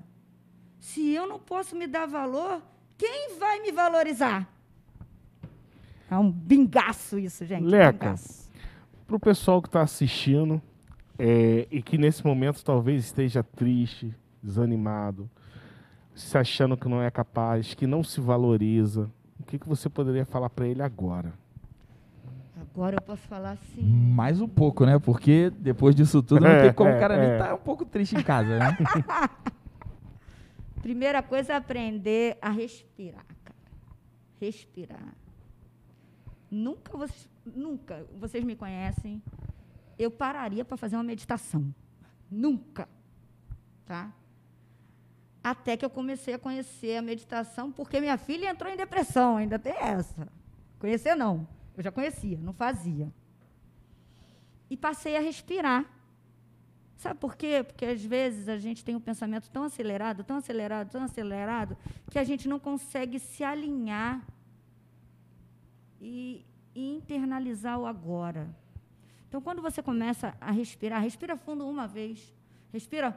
[0.78, 2.62] Se eu não posso me dar valor,
[2.98, 4.46] quem vai me valorizar?
[6.10, 7.64] É um bingaço isso, gente.
[7.64, 8.14] Leca,
[9.06, 10.60] para o pessoal que está assistindo
[11.18, 15.30] é, e que nesse momento talvez esteja triste, desanimado,
[16.14, 19.10] se achando que não é capaz, que não se valoriza,
[19.40, 21.32] o que, que você poderia falar para ele agora?
[22.74, 23.82] Agora eu posso falar assim.
[23.82, 24.98] Mais um pouco, né?
[24.98, 27.28] Porque depois disso tudo não É, tem como o é, cara é.
[27.28, 28.76] nem tá um pouco triste em casa, né?
[30.82, 33.58] Primeira coisa é aprender a respirar, cara.
[34.40, 35.14] Respirar.
[36.50, 39.22] Nunca vocês, nunca vocês me conhecem,
[39.98, 41.74] eu pararia para fazer uma meditação.
[42.30, 42.88] Nunca.
[43.84, 44.12] Tá?
[45.42, 49.58] Até que eu comecei a conhecer a meditação, porque minha filha entrou em depressão, ainda
[49.58, 50.28] tem essa.
[50.78, 51.46] Conhecer não.
[51.78, 53.08] Eu já conhecia, não fazia.
[54.68, 55.86] E passei a respirar.
[56.96, 57.62] Sabe por quê?
[57.64, 61.76] Porque às vezes a gente tem um pensamento tão acelerado, tão acelerado, tão acelerado,
[62.10, 64.26] que a gente não consegue se alinhar
[66.00, 68.52] e, e internalizar o agora.
[69.28, 72.34] Então, quando você começa a respirar, respira fundo uma vez.
[72.72, 73.16] Respira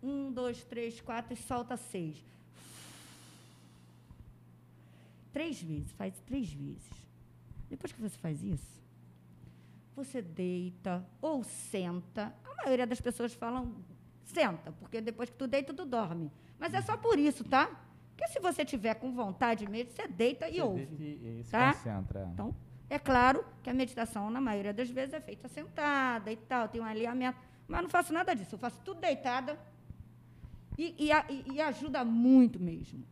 [0.00, 2.24] um, dois, três, quatro e solta seis.
[5.32, 7.03] Três vezes, faz três vezes.
[7.74, 8.80] Depois que você faz isso,
[9.96, 12.32] você deita ou senta.
[12.48, 13.74] A maioria das pessoas falam
[14.22, 16.30] senta, porque depois que tu deita, tu dorme.
[16.56, 17.66] Mas é só por isso, tá?
[18.16, 20.82] Porque se você tiver com vontade mesmo, você deita e ouve.
[21.40, 21.74] E se Tá?
[21.74, 22.30] concentra.
[22.32, 22.54] Então,
[22.88, 26.80] é claro que a meditação, na maioria das vezes, é feita sentada e tal, tem
[26.80, 27.36] um alinhamento.
[27.66, 29.58] Mas não faço nada disso, eu faço tudo deitada
[30.78, 33.02] e, e e- e ajuda muito mesmo.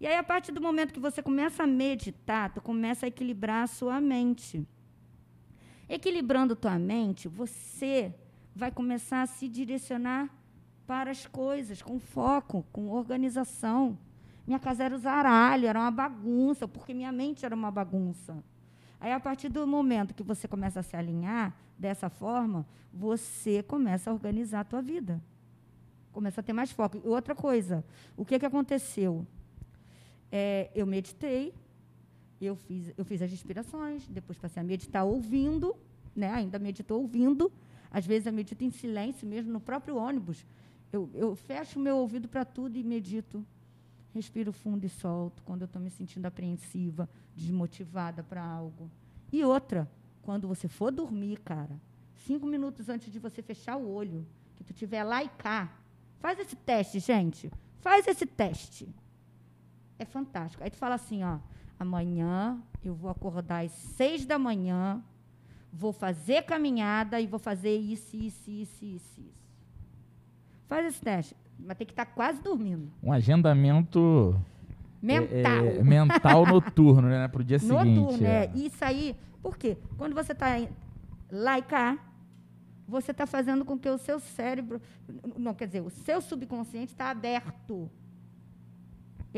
[0.00, 3.64] E aí, a partir do momento que você começa a meditar, tu começa a equilibrar
[3.64, 4.64] a sua mente.
[5.88, 8.14] Equilibrando tua mente, você
[8.54, 10.28] vai começar a se direcionar
[10.86, 13.98] para as coisas com foco, com organização.
[14.46, 18.42] Minha casa era o zaralho, era uma bagunça, porque minha mente era uma bagunça.
[19.00, 24.10] Aí, a partir do momento que você começa a se alinhar dessa forma, você começa
[24.10, 25.20] a organizar a tua vida.
[26.12, 26.96] Começa a ter mais foco.
[27.04, 27.84] E outra coisa,
[28.16, 29.26] o que, que aconteceu?
[30.30, 31.54] É, eu meditei,
[32.40, 35.74] eu fiz, eu fiz as respirações, depois passei a meditar ouvindo,
[36.14, 36.32] né?
[36.32, 37.50] ainda medito ouvindo.
[37.90, 40.44] Às vezes eu medito em silêncio mesmo, no próprio ônibus.
[40.92, 43.44] Eu, eu fecho o meu ouvido para tudo e medito.
[44.14, 48.90] Respiro fundo e solto quando eu estou me sentindo apreensiva, desmotivada para algo.
[49.32, 49.90] E outra,
[50.22, 51.80] quando você for dormir, cara,
[52.16, 54.26] cinco minutos antes de você fechar o olho,
[54.56, 55.72] que tu tiver lá e cá,
[56.18, 57.50] faz esse teste, gente.
[57.80, 58.88] Faz esse teste.
[59.98, 60.62] É fantástico.
[60.62, 61.38] Aí tu fala assim, ó,
[61.78, 65.02] amanhã eu vou acordar às seis da manhã,
[65.72, 69.48] vou fazer caminhada e vou fazer isso, isso, isso, isso, isso.
[70.66, 71.36] Faz esse teste.
[71.58, 72.90] Mas tem que estar quase dormindo.
[73.02, 74.40] Um agendamento
[75.02, 75.64] Mental.
[75.64, 77.28] é, é, mental noturno, né?
[77.28, 78.00] Pro dia seguinte.
[78.00, 78.44] Noturno, é.
[78.44, 78.52] é.
[78.54, 79.76] Isso aí, por quê?
[79.96, 80.56] Quando você está
[81.30, 81.98] lá e cá,
[82.86, 84.80] você está fazendo com que o seu cérebro,
[85.36, 87.90] não, quer dizer, o seu subconsciente está aberto.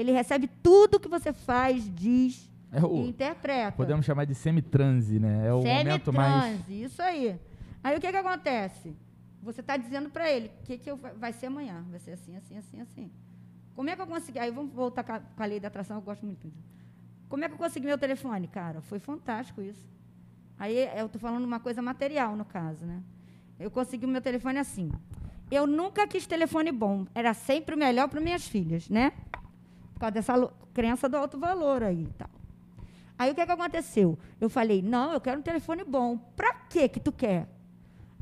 [0.01, 3.72] Ele recebe tudo que você faz, diz É o- e interpreta.
[3.76, 5.46] podemos chamar de semitranse, né?
[5.46, 6.44] É o momento mais.
[6.44, 7.38] Semitranse, isso aí.
[7.82, 8.96] Aí o que, que acontece?
[9.42, 11.84] Você está dizendo para ele o que, que eu- vai ser amanhã.
[11.90, 13.11] Vai ser assim, assim, assim, assim.
[13.74, 14.38] Como é que eu consegui?
[14.38, 16.68] Aí vamos voltar com a, com a lei da atração, eu gosto muito disso.
[17.28, 18.48] Como é que eu consegui meu telefone?
[18.48, 19.88] Cara, foi fantástico isso.
[20.59, 23.03] Aí eu estou falando uma coisa material, no caso, né?
[23.59, 24.90] Eu consegui o meu telefone assim.
[25.51, 27.07] Eu nunca quis telefone bom.
[27.14, 29.12] Era sempre o melhor para minhas filhas, né?
[30.01, 32.30] Por causa dessa crença do alto valor aí e tal.
[33.18, 34.18] Aí o que, que aconteceu?
[34.40, 36.16] Eu falei, não, eu quero um telefone bom.
[36.34, 37.46] Para que que tu quer?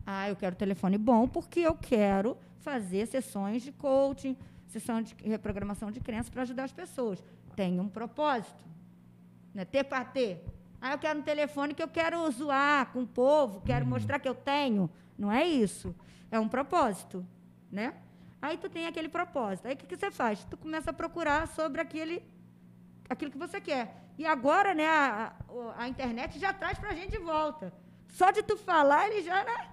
[0.05, 5.14] Ah, eu quero um telefone bom porque eu quero fazer sessões de coaching, sessão de
[5.22, 7.22] reprogramação de crença para ajudar as pessoas.
[7.55, 8.64] Tem um propósito.
[9.55, 9.64] Né?
[9.64, 10.45] Ter para ter.
[10.81, 14.29] Ah, eu quero um telefone que eu quero zoar com o povo, quero mostrar que
[14.29, 14.91] eu tenho.
[15.16, 15.95] Não é isso.
[16.29, 17.24] É um propósito.
[17.70, 17.95] Né?
[18.41, 19.66] Aí tu tem aquele propósito.
[19.66, 20.45] Aí o que, que você faz?
[20.45, 22.22] Tu começa a procurar sobre aquele
[23.09, 24.05] aquilo que você quer.
[24.18, 25.32] E agora, né, a,
[25.76, 27.72] a- a internet já traz para a gente de volta.
[28.09, 29.68] Só de tu falar, ele já né,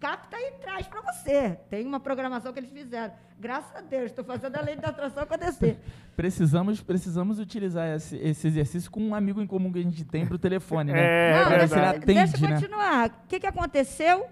[0.00, 1.58] capta e traz para você.
[1.68, 3.12] Tem uma programação que eles fizeram.
[3.38, 5.78] Graças a Deus, estou fazendo a lei da atração acontecer.
[6.16, 10.26] Precisamos, precisamos utilizar esse, esse exercício com um amigo em comum que a gente tem
[10.26, 11.30] pro telefone, né?
[11.30, 11.98] É, Não, ver deixa, se ele verdade.
[12.02, 12.54] atende, deixa eu né?
[12.56, 13.08] continuar.
[13.08, 14.26] O que, que aconteceu?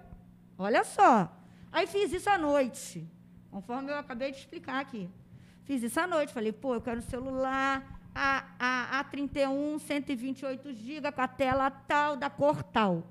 [0.58, 1.32] Olha só.
[1.70, 3.08] Aí fiz isso à noite,
[3.56, 5.08] conforme eu acabei de explicar aqui.
[5.64, 11.10] Fiz isso à noite, falei, pô, eu quero um celular a, a, A31, 128 GB,
[11.10, 13.10] com a tela tal, da cor tal.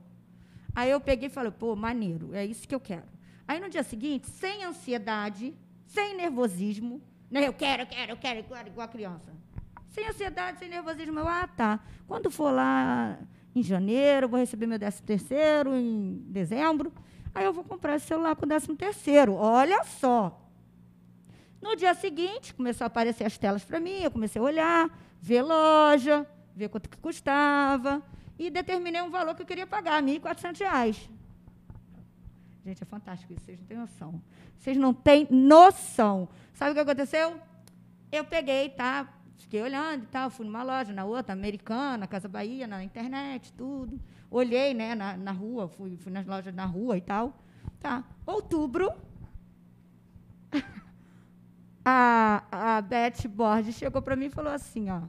[0.76, 3.08] Aí eu peguei e falei, pô, maneiro, é isso que eu quero.
[3.48, 5.52] Aí no dia seguinte, sem ansiedade,
[5.88, 7.48] sem nervosismo, né?
[7.48, 9.34] Eu quero, eu quero, eu quero, igual, igual a criança.
[9.89, 11.18] Sem ansiedade, sem nervosismo.
[11.18, 11.80] Eu, ah, tá.
[12.08, 13.18] Quando for lá
[13.56, 16.93] em janeiro, vou receber meu décimo terceiro, em dezembro.
[17.36, 19.33] Aí eu vou comprar esse celular com décimo terceiro.
[19.33, 20.41] Olha só.
[21.61, 25.41] No dia seguinte, começou a aparecer as telas para mim, eu comecei a olhar, ver
[25.41, 26.25] loja,
[26.55, 28.01] ver quanto que custava,
[28.38, 31.09] e determinei um valor que eu queria pagar, R$ 1.400.
[32.63, 34.21] Gente, é fantástico isso, vocês não têm noção.
[34.57, 36.29] Vocês não têm noção.
[36.53, 37.39] Sabe o que aconteceu?
[38.11, 39.07] Eu peguei, tá?
[39.38, 43.99] Fiquei olhando e tal, fui numa loja, na outra, americana, Casa Bahia, na internet, tudo.
[44.30, 47.38] Olhei, né, na, na rua, fui, fui nas lojas na rua e tal.
[47.80, 48.03] Tá.
[48.26, 48.91] Outubro,
[51.86, 55.01] a, a Beth Borges chegou para mim e falou assim, ó,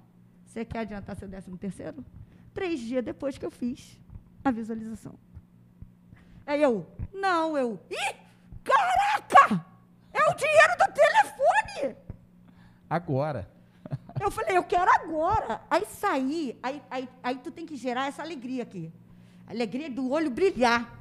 [0.44, 2.04] você quer adiantar seu décimo terceiro?
[2.52, 3.98] Três dias depois que eu fiz
[4.44, 5.14] a visualização.
[6.46, 8.14] Aí eu, não, eu, ih,
[8.62, 9.64] caraca,
[10.12, 11.96] é o dinheiro do telefone.
[12.88, 13.50] Agora.
[14.20, 15.60] Eu falei, eu quero agora.
[15.70, 18.92] Aí saí, aí, aí, aí tu tem que gerar essa alegria aqui.
[19.46, 20.94] Alegria do olho brilhar.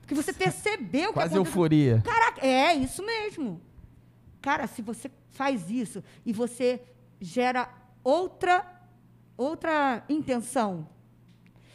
[0.00, 1.40] Porque você percebeu Quase que aconteceu.
[1.44, 2.02] euforia.
[2.04, 3.60] Caraca, é isso mesmo.
[4.40, 6.80] Cara, se você faz isso e você
[7.20, 7.68] gera
[8.04, 8.66] outra
[9.36, 10.86] outra intenção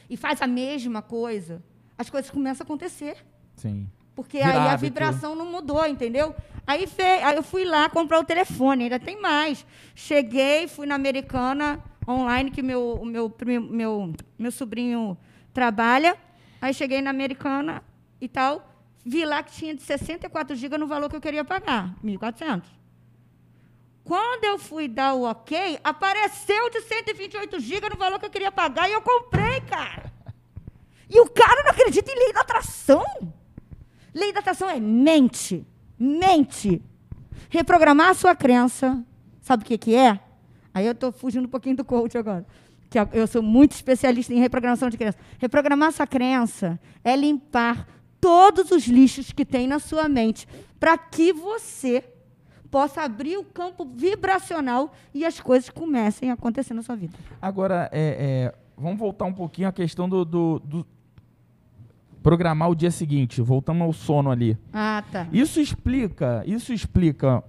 [0.10, 1.62] e faz a mesma coisa,
[1.98, 3.18] as coisas começam a acontecer.
[3.56, 3.90] Sim.
[4.16, 4.82] Porque aí a hábito.
[4.82, 6.34] vibração não mudou, entendeu?
[6.66, 9.66] Aí, fe- aí eu fui lá comprar o telefone, ainda tem mais.
[9.96, 13.34] Cheguei, fui na Americana online, que meu, o meu,
[13.70, 15.18] meu, meu sobrinho
[15.58, 16.16] trabalha.
[16.62, 17.84] Aí cheguei na Americana
[18.22, 18.54] e tal,
[19.04, 22.62] vi lá que tinha de 64 GB no valor que eu queria pagar, 1.400.
[24.04, 28.52] Quando eu fui dar o ok, apareceu de 128 GB no valor que eu queria
[28.52, 30.14] pagar e eu comprei, cara.
[31.10, 33.06] E o cara não acredita em lei da atração.
[34.14, 35.66] Lei da atração é mente.
[35.98, 36.84] Mente.
[37.50, 39.04] Reprogramar a sua crença.
[39.42, 40.20] Sabe o que, que é?
[40.74, 42.46] Aí eu estou fugindo um pouquinho do coach agora.
[42.90, 45.18] Que eu sou muito especialista em reprogramação de crença.
[45.40, 47.88] Reprogramar sua crença é limpar
[48.22, 50.48] todos os lixos que tem na sua mente
[50.80, 52.04] para que você
[52.72, 57.18] possa abrir o campo vibracional e as coisas comecem a acontecer na sua vida.
[57.42, 60.86] Agora, é, é, vamos voltar um pouquinho à questão do, do- do
[62.22, 64.58] programar o dia seguinte, voltando ao sono ali.
[64.74, 65.28] Ah, tá.
[65.32, 67.44] Isso explica, isso explica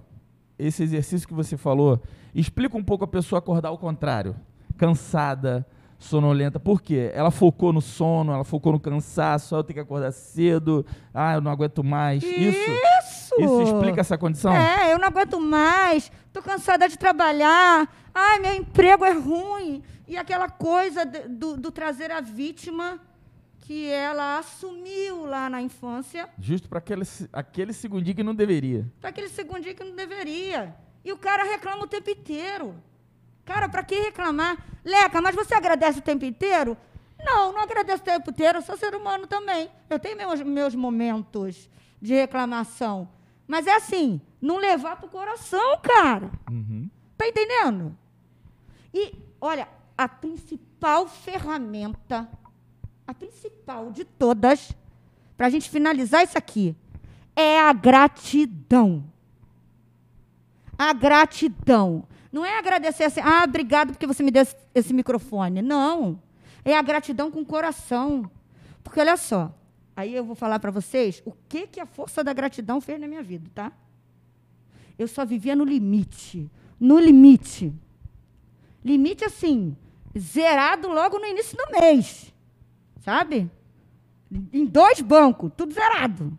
[0.57, 2.01] esse exercício que você falou,
[2.33, 4.35] explica um pouco a pessoa acordar ao contrário,
[4.79, 5.67] cansada,
[5.99, 6.59] sonolenta.
[6.59, 7.11] Por quê?
[7.13, 11.33] Ela focou no sono, ela focou no cansaço, ah, eu tenho que acordar cedo, ah,
[11.35, 12.23] eu não aguento mais.
[12.23, 13.35] Isso, Isso!
[13.37, 14.55] isso explica essa condição?
[14.55, 19.83] É, eu não aguento mais, tô cansada de trabalhar, ai, meu emprego é ruim.
[20.07, 22.99] E aquela coisa do, do trazer a vítima
[23.59, 28.89] que ela assumiu lá na infância, Justo para aquele, aquele segundinho que não deveria.
[28.99, 30.73] para aquele segundinho que não deveria.
[31.05, 32.73] E o cara reclama o tempo inteiro.
[33.49, 34.63] Cara, para que reclamar?
[34.85, 36.77] Leca, mas você agradece o tempo inteiro?
[37.17, 39.71] Não, não agradeço o tempo inteiro, eu sou ser humano também.
[39.89, 41.67] Eu tenho meus, meus momentos
[41.99, 43.09] de reclamação.
[43.47, 46.29] Mas é assim, não levar para o coração, cara.
[46.47, 46.87] Uhum.
[47.17, 47.97] Tá entendendo?
[48.93, 52.29] E, olha, a principal ferramenta,
[53.07, 54.71] a principal de todas,
[55.35, 56.75] para a gente finalizar isso aqui,
[57.35, 59.03] é a gratidão.
[60.77, 62.07] A gratidão.
[62.31, 65.61] Não é agradecer assim, ah, obrigado porque você me deu esse, microfone.
[65.61, 66.21] Não.
[66.63, 68.29] É a gratidão com o coração.
[68.83, 69.53] Porque olha só,
[69.95, 73.07] aí eu vou falar para vocês o que, que a força da gratidão fez na
[73.07, 73.71] minha vida, tá?
[74.97, 76.49] Eu só vivia no limite.
[76.79, 77.73] No limite.
[78.83, 79.75] Limite assim,
[80.17, 82.33] zerado logo no início do mês.
[83.01, 83.49] Sabe?
[84.53, 86.37] Em dois bancos, tudo zerado.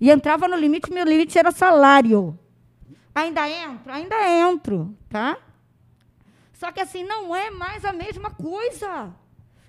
[0.00, 2.36] E entrava no limite, meu limite era salário.
[3.14, 3.92] Ainda entro?
[3.92, 5.38] Ainda entro, tá?
[6.52, 9.12] Só que assim, não é mais a mesma coisa.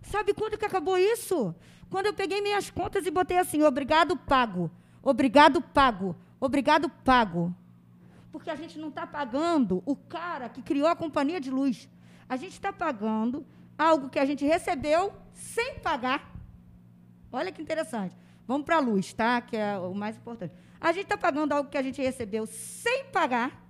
[0.04, 1.54] Sabe quando que acabou isso?
[1.90, 4.72] Quando eu peguei minhas contas e botei assim, obrigado, pago.
[5.02, 6.16] Obrigado, pago.
[6.40, 7.56] Obrigado, pago.
[8.32, 11.90] Porque a gente não está pagando o cara que criou a companhia de luz.
[12.28, 13.46] A gente está pagando
[13.78, 16.32] algo que a gente recebeu sem pagar.
[17.32, 18.16] Olha que interessante.
[18.48, 19.40] Vamos para a luz, tá?
[19.42, 20.54] Que é o mais importante.
[20.84, 23.66] A gente está pagando algo que a gente recebeu sem pagar,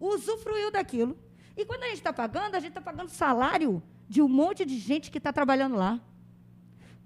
[0.00, 1.16] usufruiu daquilo.
[1.56, 4.78] E quando a gente está pagando, a gente está pagando salário de um monte de
[4.78, 6.00] gente que está trabalhando lá.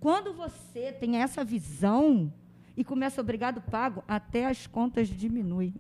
[0.01, 2.33] Quando você tem essa visão,
[2.77, 5.75] e começa obrigado pago, até as contas diminuem.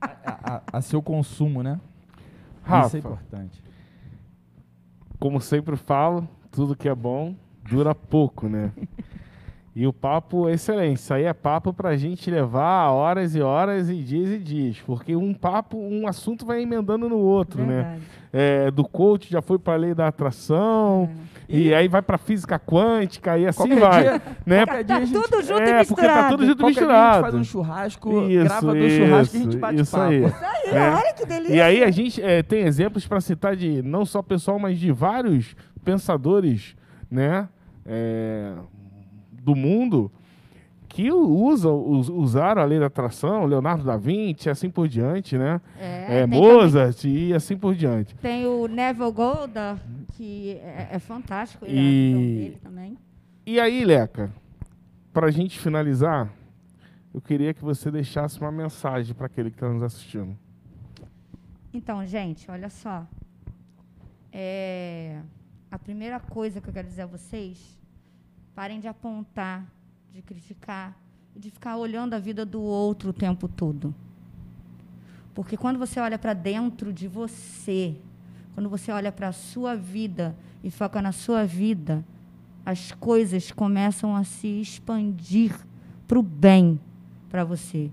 [0.00, 1.80] A, a- a seu consumo, né?
[2.62, 3.62] Rafa, Isso é importante.
[5.20, 8.72] como sempre falo, tudo que é bom dura pouco, né?
[9.78, 10.96] E o papo é excelente.
[10.96, 14.78] Isso aí é papo pra gente levar horas e horas e dias e dias.
[14.86, 17.82] Porque um papo, um assunto vai emendando no outro, né?
[17.82, 18.02] Verdade.
[18.32, 21.10] É, do coach já foi pra lei da atração.
[21.46, 24.02] E, aí vai pra física quântica e assim Qualquer vai.
[24.02, 24.64] dia- né?
[24.66, 26.28] Tá dia a gente- tudo junto é, e porque tá misturado.
[26.36, 27.14] tudo junto Qualquer dia a misturado.
[27.14, 30.10] gente faz um churrasco, Isso, grava do churrasco e a gente isso, bate isso papo.
[30.10, 30.24] aí.
[30.24, 30.90] Aí, É.
[30.90, 31.54] olha que delícia.
[31.54, 34.90] E aí a gente é, tem exemplos para citar de não só pessoal, mas de
[34.90, 35.54] vários
[35.84, 36.74] pensadores,
[37.10, 37.48] né,
[37.84, 38.52] é,
[39.46, 40.10] do mundo
[40.88, 45.38] que usam, us- usaram a lei da atração, Leonardo da Vinci, e assim por diante,
[45.38, 45.60] né?
[45.78, 48.14] É, É, Mozart e assim por diante.
[48.16, 49.80] Tem o Neville Goddard,
[50.14, 51.64] que é, é fantástico.
[51.64, 52.98] E- é a visão dele também.
[53.46, 54.32] E aí, Leca,
[55.12, 56.28] para a gente finalizar,
[57.14, 60.36] eu queria que você deixasse uma mensagem para aquele que está nos assistindo.
[61.72, 63.06] Então, gente, olha só.
[64.32, 65.20] É,
[65.70, 67.75] a primeira coisa que eu quero dizer a vocês,
[68.56, 69.70] parem de apontar,
[70.14, 70.96] de criticar,
[71.36, 73.94] de ficar olhando a vida do outro o tempo todo.
[75.34, 77.94] Porque quando você olha para dentro de você,
[78.54, 80.34] quando você olha para a sua vida
[80.64, 82.02] e foca na sua vida,
[82.64, 85.54] as coisas começam a se expandir
[86.08, 86.80] para o bem
[87.28, 87.90] para você.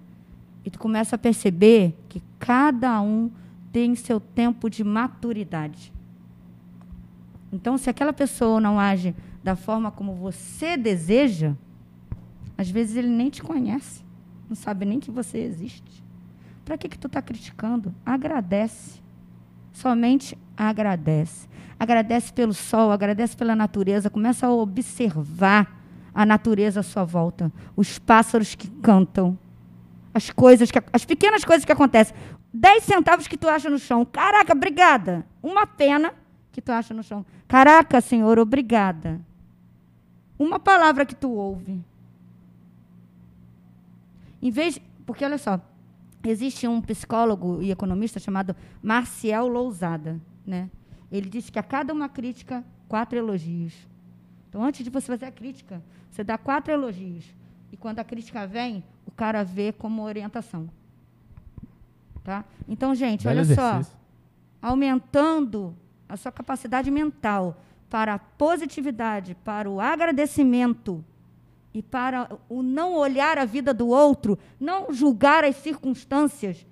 [0.63, 3.29] E tu começa a perceber que cada um
[3.73, 5.91] tem seu tempo de maturidade.
[7.51, 9.13] Então, se aquela pessoa não age
[9.43, 11.53] da forma como você deseja,
[12.57, 14.03] às vezes ele nem te conhece,
[14.47, 16.03] não sabe nem que você existe.
[16.63, 17.93] Para que que tu está criticando?
[18.05, 19.01] Agradece.
[19.73, 21.49] Somente agradece.
[21.77, 25.83] Agradece pelo sol, agradece pela natureza, começa a observar
[26.13, 29.37] a natureza à sua volta, os pássaros que cantam,
[30.13, 32.15] as coisas que as pequenas coisas que acontecem.
[32.53, 34.05] 10 centavos que tu acha no chão.
[34.05, 35.25] Caraca, obrigada.
[35.41, 36.13] Uma pena
[36.51, 37.25] que tu acha no chão.
[37.47, 39.19] Caraca, Senhor, obrigada.
[40.43, 41.81] Uma palavra que tu ouve.
[44.41, 45.61] Em vez, porque olha só,
[46.21, 50.69] existe um psicólogo e economista chamado Marcial Lousada, né?
[51.09, 53.73] Ele disse que a cada uma crítica, quatro elogios.
[54.49, 55.81] Então, antes de você fazer a crítica,
[56.11, 57.23] você dá quatro elogios.
[57.71, 60.69] E quando a crítica vem, o cara vê como orientação.
[62.21, 62.43] Tá?
[62.67, 63.71] Então, gente, Belo olha só.
[63.71, 63.97] exercício.
[64.61, 65.73] Aumentando
[66.09, 67.63] a sua capacidade mental
[67.93, 71.05] para a positividade, para o agradecimento
[71.71, 76.65] e para o não olhar a vida do outro, não julgar as circunstâncias,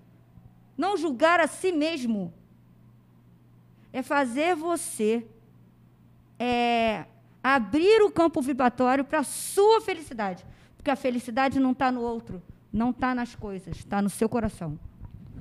[0.75, 2.33] não julgar a si mesmo.
[3.93, 5.23] É fazer você
[6.39, 7.05] é,
[7.43, 10.43] abrir o campo vibratório para a sua felicidade.
[10.75, 12.41] Porque a felicidade não está no outro,
[12.73, 14.75] não está nas coisas, está no seu coração.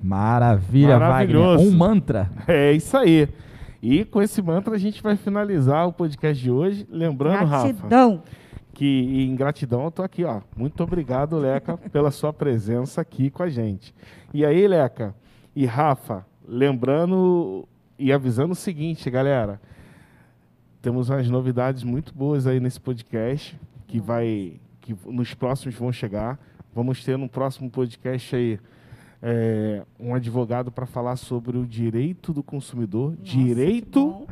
[0.03, 1.64] Maravilha, Maravilhoso.
[1.64, 1.74] Wagner.
[1.74, 2.31] Um mantra.
[2.47, 3.26] É isso aí.
[3.83, 6.87] E com esse mantra a gente vai finalizar o podcast de hoje.
[6.91, 8.22] Lembrando, Rafa, Gratidão.
[8.74, 10.43] que em gratidão eu tô aqui, ó.
[10.57, 13.95] Muito obrigado, Leca, pela sua presença aqui com a gente.
[14.35, 15.14] E aí, Leca
[15.57, 17.66] e Rafa, lembrando
[17.99, 19.61] e avisando o seguinte, galera.
[20.83, 26.39] Temos umas novidades muito boas aí nesse podcast que vai que nos próximos vão chegar.
[26.74, 28.59] Vamos ter no próximo podcast aí
[29.23, 34.27] é, um advogado para falar sobre o direito do consumidor, Nossa, direito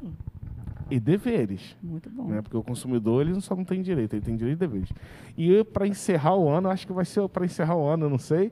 [0.91, 2.25] e deveres Muito bom.
[2.29, 2.41] né?
[2.41, 4.89] Porque o consumidor ele só não tem direito, ele tem direito e deveres.
[5.37, 8.19] E para encerrar o ano, acho que vai ser para encerrar o ano, eu não
[8.19, 8.51] sei.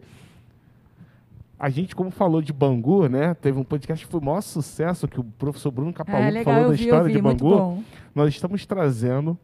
[1.58, 3.32] A gente, como falou de Bangu, né?
[3.32, 6.60] Teve um podcast que foi o maior sucesso que o professor Bruno Capaluco É, falou
[6.64, 7.56] eu da vi, história eu vi, de muito Bangu.
[7.56, 7.82] bom.
[8.14, 9.38] Nós estamos trazendo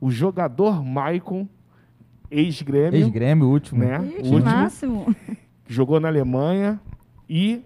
[0.00, 1.46] o jogador Maicon,
[2.30, 3.80] ex-grêmio, Ex-grêmio, o último.
[3.84, 3.98] né?
[3.98, 5.14] Que último, máximo.
[5.68, 6.80] Que jogou na Alemanha
[7.28, 7.62] e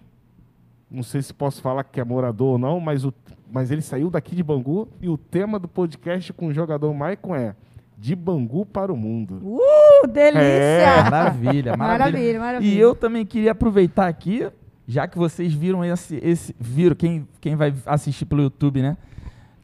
[0.91, 3.15] não sei se posso falar que é morador ou não, mas, o,
[3.51, 7.35] mas ele saiu daqui de Bangu e o tema do podcast com o jogador Maicon
[7.37, 7.55] é
[7.97, 9.41] de Bangu para o mundo.
[9.45, 10.43] Uh, delícia!
[10.43, 11.03] É.
[11.09, 11.79] Maravilha, maravilha.
[11.79, 12.75] Maravilha, maravilha.
[12.75, 14.51] E eu também queria aproveitar aqui,
[14.87, 18.97] já que vocês viram esse, esse viram quem, quem vai assistir pelo YouTube, né?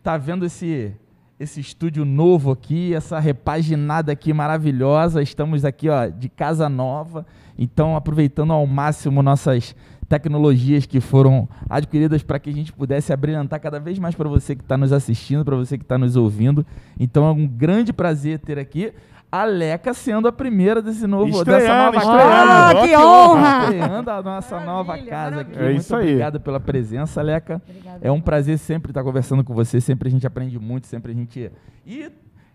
[0.00, 0.94] Tá vendo esse
[1.38, 5.22] esse estúdio novo aqui, essa repaginada aqui maravilhosa.
[5.22, 7.24] Estamos aqui, ó, de casa nova.
[7.58, 9.74] Então, aproveitando ao máximo nossas
[10.08, 14.54] tecnologias que foram adquiridas para que a gente pudesse abrilhantar cada vez mais para você
[14.56, 16.64] que está nos assistindo, para você que está nos ouvindo.
[16.98, 18.92] Então, é um grande prazer ter aqui
[19.30, 22.18] a Leca sendo a primeira desse novo, dessa Estreando, nova estreando.
[22.32, 22.68] casa.
[22.70, 23.62] Ah, que que honra!
[23.64, 25.50] Estreando a nossa Maravilha, nova casa aqui.
[25.50, 25.60] maravilha.
[25.60, 26.02] É Muito isso aí.
[26.06, 27.60] obrigado pela presença, Leca.
[27.68, 27.98] Obrigada.
[28.00, 31.14] É um prazer sempre estar conversando com você, sempre a gente aprende muito, sempre a
[31.14, 31.52] gente.
[31.86, 32.10] E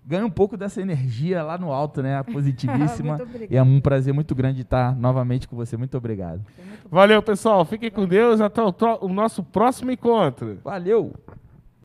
[0.06, 2.22] ganha um pouco dessa energia lá no alto, né?
[2.32, 3.18] Positivíssima.
[3.18, 3.54] Muito obrigada.
[3.54, 5.78] e é um prazer muito grande estar novamente com você.
[5.78, 6.42] Muito obrigado.
[6.90, 7.64] Valeu, pessoal.
[7.66, 8.42] Fiquem com Deus.
[8.42, 10.60] Até o, o nosso próximo encontro.
[10.64, 11.14] Valeu!